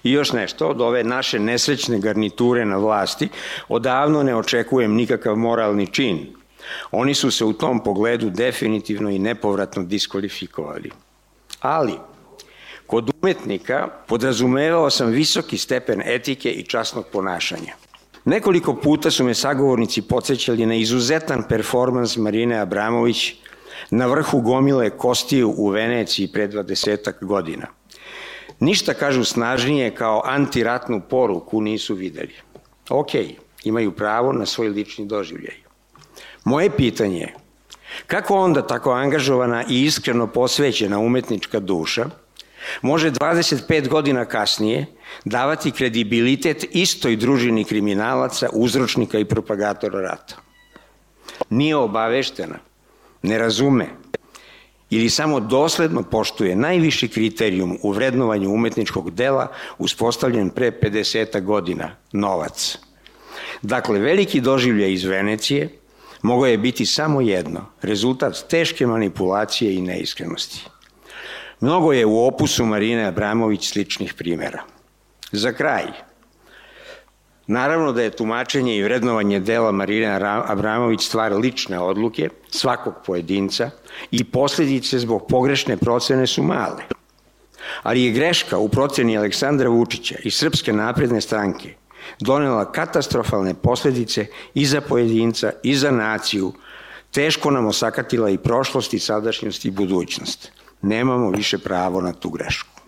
I 0.03 0.11
još 0.11 0.31
nešto, 0.33 0.67
od 0.67 0.81
ove 0.81 1.03
naše 1.03 1.39
nesrećne 1.39 1.99
garniture 1.99 2.65
na 2.65 2.77
vlasti, 2.77 3.29
odavno 3.67 4.23
ne 4.23 4.35
očekujem 4.35 4.93
nikakav 4.93 5.35
moralni 5.35 5.87
čin. 5.87 6.35
Oni 6.91 7.13
su 7.13 7.31
se 7.31 7.45
u 7.45 7.53
tom 7.53 7.83
pogledu 7.83 8.29
definitivno 8.29 9.09
i 9.09 9.19
nepovratno 9.19 9.83
diskvalifikovali. 9.83 10.91
Ali, 11.61 11.93
Kod 12.91 13.11
umetnika 13.21 13.87
podrazumevao 14.07 14.89
sam 14.89 15.09
visoki 15.09 15.57
stepen 15.57 16.01
etike 16.05 16.51
i 16.51 16.63
časnog 16.63 17.05
ponašanja. 17.11 17.73
Nekoliko 18.25 18.75
puta 18.75 19.11
su 19.11 19.23
me 19.23 19.33
sagovornici 19.33 20.01
podsjećali 20.01 20.65
na 20.65 20.75
izuzetan 20.75 21.43
performans 21.49 22.17
Marine 22.17 22.59
Abramović 22.59 23.33
na 23.89 24.05
vrhu 24.05 24.41
gomile 24.41 24.89
kostiju 24.89 25.53
u 25.57 25.69
Veneciji 25.69 26.27
pre 26.27 26.47
20 26.47 27.25
godina. 27.25 27.67
Ništa, 28.59 28.93
kažu, 28.93 29.23
snažnije 29.23 29.95
kao 29.95 30.21
antiratnu 30.25 31.01
poruku 31.09 31.61
nisu 31.61 31.95
videli. 31.95 32.33
Ok, 32.89 33.09
imaju 33.63 33.91
pravo 33.91 34.33
na 34.33 34.45
svoj 34.45 34.69
lični 34.69 35.05
doživljaj. 35.05 35.55
Moje 36.43 36.69
pitanje 36.69 37.19
je, 37.19 37.35
kako 38.07 38.35
onda 38.35 38.67
tako 38.67 38.91
angažovana 38.91 39.63
i 39.69 39.83
iskreno 39.83 40.27
posvećena 40.27 40.99
umetnička 40.99 41.59
duša 41.59 42.05
može 42.81 43.11
25 43.11 43.87
godina 43.87 44.25
kasnije 44.25 44.85
davati 45.25 45.71
kredibilitet 45.71 46.65
istoj 46.71 47.15
družini 47.15 47.63
kriminalaca, 47.63 48.49
uzročnika 48.53 49.19
i 49.19 49.25
propagatora 49.25 50.01
rata. 50.01 50.35
Nije 51.49 51.75
obaveštena, 51.75 52.59
ne 53.21 53.37
razume 53.37 53.87
ili 54.91 55.09
samo 55.09 55.39
dosledno 55.39 56.03
poštuje 56.03 56.55
najviši 56.55 57.07
kriterijum 57.07 57.77
u 57.81 57.91
vrednovanju 57.91 58.53
umetničkog 58.53 59.11
dela 59.11 59.47
uspostavljen 59.77 60.49
pre 60.49 60.71
50 60.71 61.41
godina, 61.41 61.95
novac. 62.11 62.77
Dakle, 63.61 63.99
veliki 63.99 64.41
doživlje 64.41 64.93
iz 64.93 65.03
Venecije 65.03 65.69
mogo 66.21 66.45
je 66.45 66.57
biti 66.57 66.85
samo 66.85 67.21
jedno, 67.21 67.65
rezultat 67.81 68.45
teške 68.49 68.87
manipulacije 68.87 69.75
i 69.75 69.81
neiskrenosti. 69.81 70.65
Mnogo 71.61 71.93
je 71.93 72.05
u 72.05 72.25
opusu 72.25 72.65
Marine 72.65 73.05
Abramović 73.05 73.69
sličnih 73.69 74.13
primera. 74.13 74.63
Za 75.31 75.51
kraj, 75.53 75.83
naravno 77.47 77.91
da 77.91 78.01
je 78.01 78.09
tumačenje 78.09 78.77
i 78.77 78.83
vrednovanje 78.83 79.39
dela 79.39 79.71
Marine 79.71 80.19
Abramović 80.25 81.05
stvar 81.05 81.33
lične 81.33 81.79
odluke 81.79 82.29
svakog 82.49 82.93
pojedinca 83.05 83.69
i 84.11 84.23
posledice 84.23 84.99
zbog 84.99 85.27
pogrešne 85.29 85.77
procene 85.77 86.27
su 86.27 86.43
male. 86.43 86.83
ali 87.83 88.03
je 88.03 88.11
greška 88.11 88.57
u 88.57 88.69
proceni 88.69 89.17
Aleksandra 89.17 89.69
Vučića 89.69 90.15
i 90.23 90.31
Srpske 90.31 90.73
napredne 90.73 91.21
stranke 91.21 91.73
donela 92.19 92.71
katastrofalne 92.71 93.53
posledice 93.53 94.25
i 94.53 94.65
za 94.65 94.81
pojedinca 94.81 95.51
i 95.63 95.75
za 95.75 95.91
naciju, 95.91 96.53
teško 97.11 97.51
nam 97.51 97.65
osakatila 97.65 98.29
i 98.29 98.37
prošlost 98.37 98.93
i 98.93 98.99
sadašnjost 98.99 99.65
i 99.65 99.71
budućnost. 99.71 100.51
Nemamo 100.81 101.29
više 101.29 101.57
pravo 101.57 102.01
na 102.01 102.13
tu 102.13 102.29
grešku. 102.29 102.81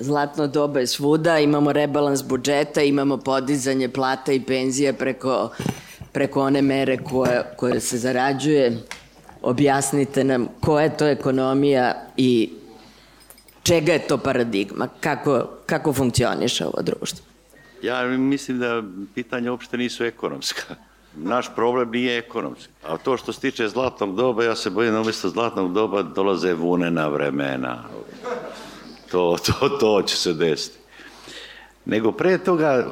Zlatno 0.00 0.46
doba 0.46 0.80
je 0.80 0.86
svuda, 0.86 1.38
imamo 1.38 1.72
rebalans 1.72 2.22
budžeta, 2.22 2.82
imamo 2.82 3.16
podizanje 3.16 3.88
plata 3.88 4.32
i 4.32 4.40
penzija 4.40 4.92
preko, 4.92 5.50
preko 6.12 6.42
one 6.42 6.62
mere 6.62 6.96
koje, 6.96 7.44
koje 7.56 7.80
se 7.80 7.98
zarađuje. 7.98 8.82
Objasnite 9.42 10.24
nam 10.24 10.48
koja 10.60 10.82
je 10.82 10.96
to 10.96 11.06
ekonomija 11.06 11.94
i 12.16 12.52
čega 13.62 13.92
je 13.92 14.06
to 14.06 14.18
paradigma, 14.18 14.88
kako, 15.00 15.48
kako 15.66 15.92
funkcioniše 15.92 16.66
ovo 16.66 16.82
društvo. 16.82 17.26
Ja 17.82 18.06
mislim 18.06 18.58
da 18.58 18.82
pitanja 19.14 19.50
uopšte 19.50 19.76
nisu 19.76 20.04
ekonomska. 20.04 20.74
Naš 21.16 21.54
problem 21.54 21.90
nije 21.90 22.18
ekonomski. 22.18 22.72
A 22.82 22.96
to 22.96 23.16
što 23.16 23.32
se 23.32 23.40
tiče 23.40 23.68
zlatnog 23.68 24.16
doba, 24.16 24.44
ja 24.44 24.56
se 24.56 24.70
bojim 24.70 24.92
da 24.92 25.00
umjesto 25.00 25.28
zlatnog 25.28 25.72
doba 25.72 26.02
dolaze 26.02 26.54
vunena 26.54 27.08
vremena. 27.08 27.84
To, 29.10 29.36
to, 29.46 29.68
to 29.68 30.02
će 30.02 30.16
se 30.16 30.32
desiti. 30.32 30.78
Nego 31.84 32.12
pre 32.12 32.38
toga 32.38 32.70
e, 32.70 32.84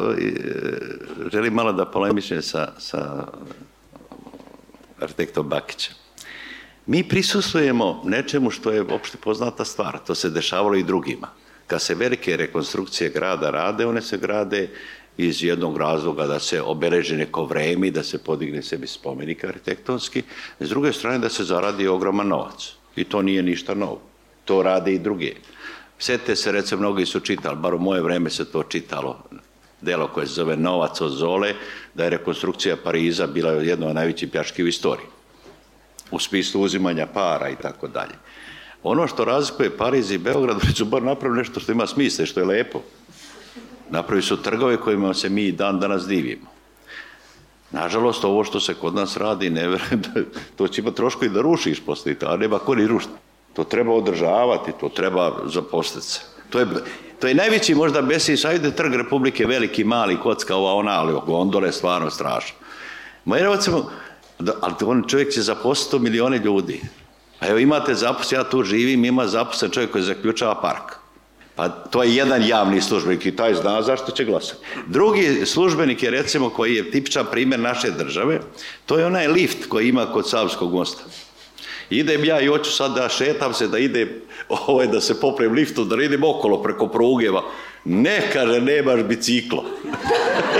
želim 1.32 1.54
malo 1.54 1.72
da 1.72 1.86
polemišem 1.86 2.42
sa, 2.42 2.72
sa 2.78 3.26
arhitektom 5.00 5.48
Bakićem. 5.48 5.94
Mi 6.86 7.08
prisusujemo 7.08 8.02
nečemu 8.04 8.50
što 8.50 8.70
je 8.70 8.80
opšte 8.80 9.18
poznata 9.18 9.64
stvar. 9.64 9.98
To 10.06 10.14
se 10.14 10.30
dešavalo 10.30 10.74
i 10.74 10.82
drugima. 10.82 11.28
Kad 11.66 11.82
se 11.82 11.94
velike 11.94 12.36
rekonstrukcije 12.36 13.10
grada 13.10 13.50
rade, 13.50 13.86
one 13.86 14.02
se 14.02 14.18
grade 14.18 14.70
iz 15.16 15.42
jednog 15.42 15.76
razloga 15.76 16.26
da 16.26 16.38
se 16.38 16.62
obeleži 16.62 17.16
neko 17.16 17.44
vreme 17.44 17.88
i 17.88 17.90
da 17.90 18.02
se 18.02 18.18
podigne 18.18 18.62
sebi 18.62 18.86
spomenik 18.86 19.44
arhitektonski, 19.44 20.22
s 20.60 20.68
druge 20.68 20.92
strane 20.92 21.18
da 21.18 21.28
se 21.28 21.44
zaradi 21.44 21.88
ogroman 21.88 22.28
novac. 22.28 22.72
I 22.96 23.04
to 23.04 23.22
nije 23.22 23.42
ništa 23.42 23.74
novo. 23.74 24.00
To 24.44 24.62
rade 24.62 24.92
i 24.92 24.98
druge. 24.98 25.32
Sete 25.98 26.36
se, 26.36 26.52
recimo, 26.52 26.80
mnogi 26.80 27.06
su 27.06 27.20
čitali, 27.20 27.56
bar 27.56 27.74
u 27.74 27.78
moje 27.78 28.02
vreme 28.02 28.30
se 28.30 28.44
to 28.44 28.62
čitalo, 28.62 29.22
delo 29.80 30.08
koje 30.08 30.26
se 30.26 30.32
zove 30.32 30.56
Novac 30.56 31.00
od 31.00 31.12
Zole, 31.12 31.54
da 31.94 32.04
je 32.04 32.10
rekonstrukcija 32.10 32.76
Pariza 32.76 33.26
bila 33.26 33.52
jedna 33.52 33.86
od 33.86 33.94
najvećih 33.94 34.30
pljački 34.30 34.64
u 34.64 34.66
istoriji. 34.66 35.06
U 36.10 36.18
smislu 36.18 36.62
uzimanja 36.62 37.06
para 37.06 37.48
i 37.48 37.56
tako 37.56 37.88
dalje. 37.88 38.14
Ono 38.82 39.06
što 39.06 39.24
razlikuje 39.24 39.76
Pariz 39.76 40.10
i 40.10 40.18
Beograd, 40.18 40.56
već 40.66 40.78
su 40.78 40.84
bar 40.84 41.02
napravili 41.02 41.38
nešto 41.38 41.60
što 41.60 41.72
ima 41.72 41.86
smisla 41.86 42.24
i 42.24 42.26
što 42.26 42.40
je 42.40 42.46
lepo. 42.46 42.82
Napravili 43.92 44.22
su 44.22 44.42
trgove 44.42 44.76
kojima 44.76 45.14
se 45.14 45.28
mi 45.28 45.52
dan 45.52 45.80
danas 45.80 46.06
divimo. 46.06 46.46
Nažalost, 47.70 48.24
ovo 48.24 48.44
što 48.44 48.60
se 48.60 48.74
kod 48.74 48.94
nas 48.94 49.16
radi, 49.16 49.50
ne 49.50 49.68
da, 49.68 50.20
to 50.56 50.68
će 50.68 50.80
imati 50.80 50.96
troško 50.96 51.24
i 51.24 51.28
da 51.28 51.40
rušiš 51.40 51.80
posle, 51.80 52.16
a 52.26 52.36
nema 52.36 52.58
ko 52.58 52.74
ni 52.74 52.86
rušiti. 52.86 53.12
To 53.52 53.64
treba 53.64 53.92
održavati, 53.92 54.72
to 54.80 54.88
treba 54.88 55.32
zaposliti 55.46 56.06
se. 56.06 56.20
To 56.50 56.58
je, 56.58 56.66
to 57.20 57.26
je 57.28 57.34
najveći 57.34 57.74
možda 57.74 58.02
besis, 58.02 58.44
ajde 58.44 58.70
trg 58.70 58.94
Republike, 58.94 59.46
veliki, 59.46 59.84
mali, 59.84 60.16
kocka, 60.20 60.56
ova, 60.56 60.74
ona, 60.74 61.00
ali 61.00 61.20
gondole 61.26 61.72
stvarno 61.72 62.10
strašno. 62.10 62.56
Ma 63.24 63.36
jer, 63.36 63.50
recimo, 63.50 63.90
da, 64.38 64.52
ali 64.60 64.74
on 64.84 65.04
čovjek 65.08 65.32
će 65.32 65.42
zaposliti 65.42 66.04
milione 66.04 66.38
ljudi. 66.38 66.80
A 67.40 67.48
evo 67.48 67.58
imate 67.58 67.94
zaposlen, 67.94 68.40
ja 68.40 68.50
tu 68.50 68.62
živim, 68.62 69.04
ima 69.04 69.26
zaposlen 69.26 69.70
čovjek 69.70 69.92
koji 69.92 70.04
zaključava 70.04 70.60
park. 70.60 71.01
Pa 71.54 71.68
to 71.68 72.02
je 72.02 72.14
jedan 72.16 72.46
javni 72.48 72.80
službenik 72.80 73.26
i 73.26 73.36
taj 73.36 73.54
zna 73.54 73.82
zašto 73.82 74.12
će 74.12 74.24
glasati. 74.24 74.64
Drugi 74.86 75.46
službenik 75.46 76.02
je 76.02 76.10
recimo 76.10 76.50
koji 76.50 76.74
je 76.74 76.90
tipičan 76.90 77.26
primjer 77.30 77.60
naše 77.60 77.90
države, 77.90 78.40
to 78.86 78.98
je 78.98 79.06
onaj 79.06 79.28
lift 79.28 79.68
koji 79.68 79.88
ima 79.88 80.06
kod 80.06 80.28
Savskog 80.28 80.74
mosta. 80.74 81.02
Idem 81.90 82.24
ja 82.24 82.40
i 82.40 82.46
hoću 82.46 82.72
sad 82.72 82.94
da 82.94 83.08
šetam 83.08 83.54
se, 83.54 83.68
da 83.68 83.78
idem 83.78 84.08
ovaj, 84.48 84.86
da 84.86 85.00
se 85.00 85.20
popravim 85.20 85.54
liftu, 85.54 85.84
da 85.84 86.02
idem 86.02 86.24
okolo 86.24 86.62
preko 86.62 86.88
prugeva. 86.88 87.42
Ne, 87.84 88.30
kaže, 88.32 88.60
nemaš 88.60 89.02
biciklo. 89.02 89.64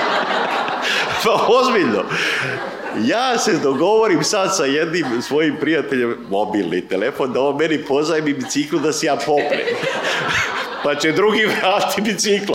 pa 1.25 1.47
ozbiljno. 1.49 2.05
Ja 3.05 3.39
se 3.39 3.59
dogovorim 3.63 4.25
sad 4.25 4.57
sa 4.57 4.65
jednim 4.65 5.23
svojim 5.23 5.57
prijateljem, 5.61 6.17
mobilni 6.31 6.89
telefon, 6.89 7.33
da 7.33 7.41
on 7.41 7.57
meni 7.57 7.85
pozajmi 7.85 8.35
biciklu 8.35 8.79
da 8.79 8.93
se 8.93 9.07
ja 9.07 9.17
poprem. 9.17 9.67
Pa 10.85 10.95
će 10.95 11.13
drugi 11.13 11.47
vrati 11.47 12.01
biciklo. 12.01 12.55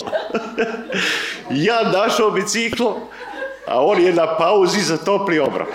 ja 1.50 1.82
našao 1.92 2.30
biciklo, 2.30 2.96
a 3.66 3.84
on 3.84 4.00
je 4.00 4.12
na 4.12 4.36
pauzi 4.36 4.80
za 4.80 4.96
topli 4.96 5.38
obrok. 5.38 5.68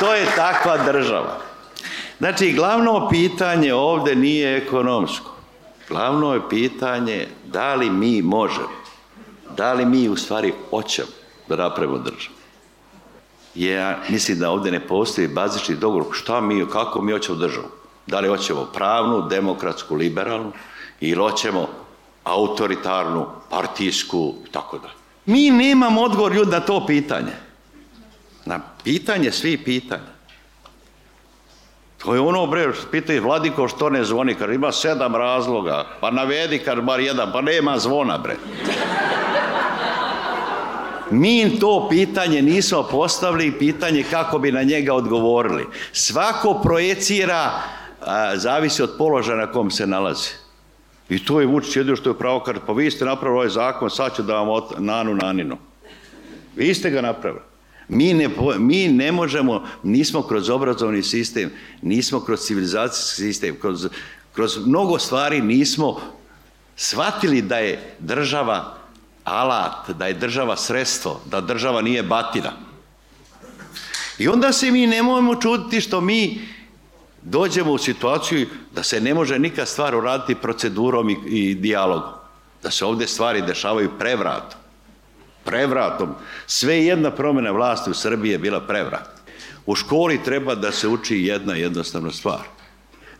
to 0.00 0.14
je 0.14 0.26
takva 0.36 0.78
država. 0.92 1.38
Znači, 2.18 2.52
glavno 2.52 3.08
pitanje 3.08 3.74
ovde 3.74 4.14
nije 4.14 4.56
ekonomsko. 4.56 5.34
Glavno 5.88 6.34
je 6.34 6.48
pitanje 6.50 7.28
da 7.46 7.74
li 7.74 7.90
mi 7.90 8.22
možemo, 8.22 8.68
da 9.56 9.72
li 9.72 9.84
mi 9.84 10.08
u 10.08 10.16
stvari 10.16 10.52
hoćemo 10.70 11.08
da 11.48 11.56
napravimo 11.56 11.98
državu. 11.98 12.34
Ja 13.54 13.98
mislim 14.08 14.38
da 14.38 14.50
ovde 14.50 14.70
ne 14.70 14.86
postoji 14.86 15.28
bazični 15.28 15.76
dogovor 15.76 16.06
šta 16.12 16.40
mi, 16.40 16.66
kako 16.72 17.02
mi 17.02 17.12
hoćemo 17.12 17.38
državu. 17.38 17.77
Da 18.08 18.20
li 18.20 18.28
hoćemo 18.28 18.64
pravnu, 18.64 19.28
demokratsku, 19.28 19.94
liberalnu 19.94 20.52
ili 21.00 21.14
hoćemo 21.14 21.68
autoritarnu, 22.24 23.26
partijsku 23.50 24.34
i 24.48 24.52
tako 24.52 24.78
da. 24.78 24.88
Mi 25.26 25.50
nemamo 25.50 26.02
odgovor 26.02 26.32
ljudi 26.32 26.50
na 26.50 26.60
to 26.60 26.86
pitanje. 26.86 27.32
Na 28.44 28.60
pitanje 28.84 29.32
svi 29.32 29.56
pitanja. 29.56 30.18
To 31.98 32.14
je 32.14 32.20
ono, 32.20 32.46
bre, 32.46 32.72
pitaju 32.90 33.22
Vladiko 33.22 33.68
što 33.68 33.90
ne 33.90 34.04
zvoni, 34.04 34.34
kad 34.34 34.50
ima 34.50 34.72
sedam 34.72 35.16
razloga, 35.16 35.86
pa 36.00 36.10
navedi 36.10 36.58
kad 36.58 36.80
bar 36.80 37.00
jedan, 37.00 37.32
pa 37.32 37.40
nema 37.40 37.78
zvona, 37.78 38.18
bre. 38.18 38.36
Mi 41.10 41.58
to 41.60 41.88
pitanje 41.90 42.42
nismo 42.42 42.82
postavili, 42.82 43.58
pitanje 43.58 44.04
kako 44.10 44.38
bi 44.38 44.52
na 44.52 44.62
njega 44.62 44.94
odgovorili. 44.94 45.66
Svako 45.92 46.60
projecira, 46.62 47.50
a, 48.00 48.36
zavisi 48.36 48.82
od 48.82 48.94
položaja 48.98 49.36
na 49.36 49.52
kom 49.52 49.70
se 49.70 49.86
nalazi. 49.86 50.28
I 51.08 51.24
to 51.24 51.40
je 51.40 51.46
Vučić 51.46 51.76
jedino 51.76 51.96
što 51.96 52.10
je 52.10 52.18
pravo, 52.18 52.40
kad 52.40 52.56
pa 52.66 52.72
vi 52.72 52.90
ste 52.90 53.04
napravili 53.04 53.36
ovaj 53.36 53.48
zakon, 53.48 53.90
sad 53.90 54.16
ću 54.16 54.22
da 54.22 54.34
vam 54.34 54.48
ot, 54.48 54.78
nanu 54.78 55.14
naninu. 55.14 55.56
Vi 56.56 56.74
ste 56.74 56.90
ga 56.90 57.00
napravili. 57.00 57.42
Mi 57.88 58.14
ne, 58.14 58.28
mi 58.58 58.88
ne 58.88 59.12
možemo, 59.12 59.64
nismo 59.82 60.22
kroz 60.22 60.50
obrazovni 60.50 61.02
sistem, 61.02 61.50
nismo 61.82 62.20
kroz 62.20 62.40
civilizacijski 62.40 63.16
sistem, 63.16 63.56
kroz, 63.60 63.88
kroz 64.32 64.66
mnogo 64.66 64.98
stvari 64.98 65.40
nismo 65.40 66.00
shvatili 66.76 67.42
da 67.42 67.58
je 67.58 67.94
država 67.98 68.74
alat, 69.24 69.90
da 69.90 70.06
je 70.06 70.14
država 70.14 70.56
sredstvo, 70.56 71.20
da 71.26 71.40
država 71.40 71.82
nije 71.82 72.02
batina. 72.02 72.52
I 74.18 74.28
onda 74.28 74.52
se 74.52 74.70
mi 74.70 74.86
ne 74.86 75.02
možemo 75.02 75.34
čuditi 75.34 75.80
što 75.80 76.00
mi 76.00 76.40
dođemo 77.22 77.72
u 77.72 77.78
situaciju 77.78 78.46
da 78.74 78.82
se 78.82 79.00
ne 79.00 79.14
može 79.14 79.38
nikad 79.38 79.68
stvar 79.68 79.94
uraditi 79.94 80.34
procedurom 80.34 81.10
i, 81.10 81.16
i 81.26 81.54
dijalogom. 81.54 82.12
Da 82.62 82.70
se 82.70 82.84
ovde 82.84 83.06
stvari 83.06 83.42
dešavaju 83.42 83.90
prevratom. 83.98 84.60
Prevratom. 85.44 86.14
Sve 86.46 86.84
jedna 86.84 87.10
promjena 87.10 87.50
vlasti 87.50 87.90
u 87.90 87.94
Srbiji 87.94 88.32
je 88.32 88.38
bila 88.38 88.60
prevrat. 88.60 89.08
U 89.66 89.74
školi 89.74 90.22
treba 90.24 90.54
da 90.54 90.72
se 90.72 90.88
uči 90.88 91.16
jedna 91.16 91.54
jednostavna 91.54 92.10
stvar. 92.10 92.40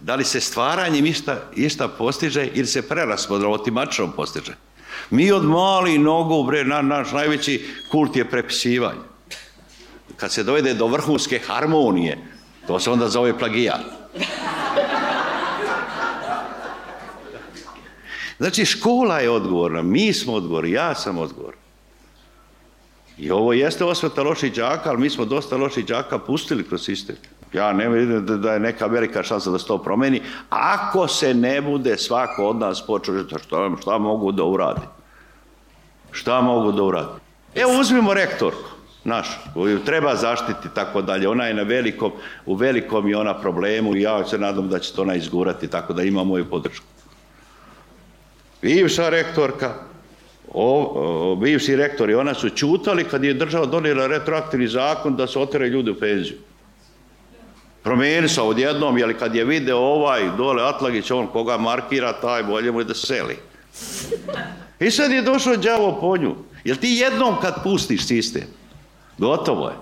Da 0.00 0.14
li 0.14 0.24
se 0.24 0.40
stvaranjem 0.40 1.06
išta, 1.06 1.42
išta 1.56 1.88
postiže 1.88 2.48
ili 2.54 2.66
se 2.66 2.88
preraspodom 2.88 3.52
otimačnom 3.52 4.12
postiže. 4.12 4.54
Mi 5.10 5.32
od 5.32 5.44
mali 5.44 5.98
nogu, 5.98 6.44
bre, 6.44 6.64
na, 6.64 6.82
naš 6.82 7.12
najveći 7.12 7.66
kult 7.90 8.16
je 8.16 8.30
prepisivanje. 8.30 9.00
Kad 10.16 10.32
se 10.32 10.44
dovede 10.44 10.74
do 10.74 10.86
vrhunske 10.86 11.40
harmonije, 11.46 12.18
to 12.68 12.78
se 12.80 12.90
onda 12.90 13.08
zove 13.08 13.38
plagijat. 13.38 13.80
Znači, 18.38 18.64
škola 18.64 19.18
je 19.18 19.30
odgovorna, 19.30 19.82
mi 19.82 20.12
smo 20.12 20.32
odgovorni, 20.32 20.70
ja 20.70 20.94
sam 20.94 21.18
odgovoran. 21.18 21.58
I 23.18 23.30
ovo 23.30 23.52
jeste 23.52 23.84
osveta 23.84 24.22
loših 24.22 24.54
đaka, 24.54 24.90
ali 24.90 24.98
mi 24.98 25.10
smo 25.10 25.24
dosta 25.24 25.56
loših 25.56 25.86
đaka 25.86 26.18
pustili 26.18 26.68
kroz 26.68 26.84
sistem. 26.84 27.16
Ja 27.52 27.72
ne 27.72 27.88
vidim 27.88 28.26
da, 28.26 28.36
da 28.36 28.52
je 28.52 28.60
neka 28.60 28.86
velika 28.86 29.22
šansa 29.22 29.50
da 29.50 29.58
se 29.58 29.66
to 29.66 29.78
promeni, 29.78 30.22
ako 30.50 31.08
se 31.08 31.34
ne 31.34 31.60
bude 31.60 31.96
svako 31.96 32.48
od 32.48 32.56
nas 32.56 32.86
počeo, 32.86 33.24
šta, 33.28 33.70
šta 33.80 33.98
mogu 33.98 34.32
da 34.32 34.44
uradi? 34.44 34.86
Šta 36.10 36.40
mogu 36.40 36.72
da 36.72 36.82
uradi? 36.82 37.20
Evo 37.54 37.80
uzmimo 37.80 38.14
rektorku 38.14 38.77
naš, 39.04 39.28
koju 39.54 39.84
treba 39.84 40.16
zaštiti 40.16 40.68
tako 40.74 41.02
dalje. 41.02 41.28
Ona 41.28 41.44
je 41.44 41.54
na 41.54 41.62
velikom, 41.62 42.12
u 42.46 42.54
velikom 42.54 43.08
i 43.08 43.14
ona 43.14 43.34
problemu 43.40 43.96
i 43.96 44.02
ja 44.02 44.24
se 44.24 44.38
nadam 44.38 44.68
da 44.68 44.78
će 44.78 44.92
to 44.92 45.02
ona 45.02 45.14
izgurati, 45.14 45.68
tako 45.68 45.92
da 45.92 46.02
ima 46.02 46.24
moju 46.24 46.50
podršku. 46.50 46.86
bivša 48.62 49.08
rektorka, 49.08 49.74
o, 50.52 50.92
o, 50.94 51.36
bivši 51.36 51.76
rektori, 51.76 52.14
ona 52.14 52.34
su 52.34 52.50
čutali 52.50 53.04
kad 53.04 53.24
je 53.24 53.34
država 53.34 53.66
donijela 53.66 54.06
retroaktivni 54.06 54.68
zakon 54.68 55.16
da 55.16 55.26
se 55.26 55.38
otere 55.38 55.68
ljudi 55.68 55.90
u 55.90 55.98
penziju. 55.98 56.36
Promijeni 57.82 58.28
se 58.28 58.42
odjednom, 58.42 58.98
jer 58.98 59.18
kad 59.18 59.34
je 59.34 59.44
video 59.44 59.78
ovaj 59.78 60.30
dole 60.36 60.62
Atlagić, 60.62 61.10
on 61.10 61.26
koga 61.26 61.56
markira, 61.56 62.12
taj 62.12 62.42
bolje 62.42 62.72
mu 62.72 62.80
je 62.80 62.84
da 62.84 62.94
seli. 62.94 63.36
I 64.80 64.90
sad 64.90 65.12
je 65.12 65.22
došao 65.22 65.56
đavo 65.56 65.98
po 66.00 66.16
nju. 66.16 66.34
Jel 66.64 66.76
ti 66.76 66.88
jednom 66.88 67.34
kad 67.40 67.62
pustiš 67.62 68.06
sistem, 68.06 68.42
gotovo 69.18 69.68
je. 69.68 69.74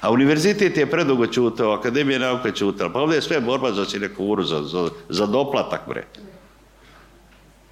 A 0.00 0.10
univerzitet 0.10 0.76
je 0.76 0.90
predugo 0.90 1.26
čutao, 1.26 1.72
akademija 1.72 2.18
nauka 2.18 2.52
čutala. 2.52 2.92
Pa 2.92 3.00
ovdje 3.00 3.16
je 3.16 3.22
sve 3.22 3.40
borba 3.40 3.72
za 3.72 3.84
sinekuru, 3.84 4.44
za, 4.44 4.62
za, 4.62 4.88
za 5.08 5.26
doplatak, 5.26 5.80
bre. 5.88 6.06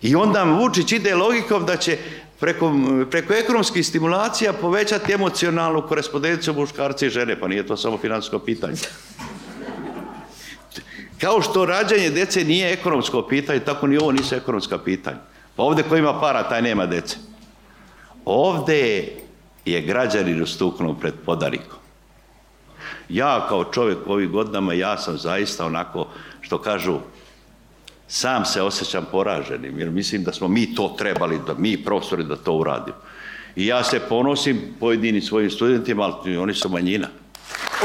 I 0.03 0.14
onda 0.14 0.43
Vučić 0.43 0.93
ide 0.93 1.14
logikom 1.14 1.66
da 1.66 1.76
će 1.76 1.99
preko, 2.41 2.72
preko 3.11 3.34
ekonomskih 3.34 3.86
stimulacija 3.86 4.53
povećati 4.53 5.12
emocionalnu 5.12 5.82
korespondenciju 5.82 6.55
muškarca 6.55 7.07
i 7.07 7.11
žene, 7.11 7.41
pa 7.41 7.49
nije 7.49 7.66
to 7.66 7.76
samo 7.76 7.99
finansko 7.99 8.39
pitanje. 8.39 8.76
Kao 11.20 11.43
što 11.43 11.66
rađanje 11.66 12.11
dece 12.11 12.45
nije 12.45 12.72
ekonomsko 12.72 13.22
pitanje, 13.22 13.61
tako 13.61 13.86
ni 13.86 13.97
ovo 13.97 14.12
nisu 14.12 14.34
ekonomska 14.34 14.78
pitanja. 14.78 15.18
Pa 15.57 15.62
ovde 15.62 15.82
ko 15.82 15.97
ima 15.97 16.20
para, 16.20 16.49
taj 16.49 16.62
nema 16.62 16.86
dece. 16.86 17.16
Ovde 18.24 18.78
je 18.78 19.27
građanin 19.80 20.42
ustuknuo 20.42 20.94
pred 20.94 21.14
podarikom. 21.26 21.78
Ja 23.08 23.46
kao 23.48 23.64
čovjek 23.64 23.98
u 24.06 24.12
ovih 24.12 24.28
godinama, 24.28 24.72
ja 24.72 24.98
sam 24.98 25.16
zaista 25.16 25.66
onako, 25.66 26.06
što 26.40 26.58
kažu, 26.58 26.98
sam 28.08 28.44
se 28.44 28.62
osjećam 28.62 29.06
poraženim, 29.12 29.78
jer 29.78 29.90
mislim 29.90 30.24
da 30.24 30.32
smo 30.32 30.48
mi 30.48 30.74
to 30.74 30.94
trebali, 30.98 31.40
da 31.46 31.54
mi 31.54 31.84
profesori 31.84 32.24
da 32.24 32.36
to 32.36 32.52
uradimo. 32.52 32.96
I 33.56 33.66
ja 33.66 33.84
se 33.84 34.00
ponosim 34.00 34.60
pojedini 34.80 35.20
svojim 35.20 35.50
studentima, 35.50 36.02
ali 36.02 36.36
oni 36.36 36.54
su 36.54 36.68
manjina. 36.68 37.08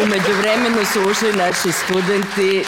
Umeđu 0.04 0.40
vremenu 0.42 0.86
su 0.94 1.00
ušli 1.12 1.34
naši 1.34 1.72
studenti 1.72 2.64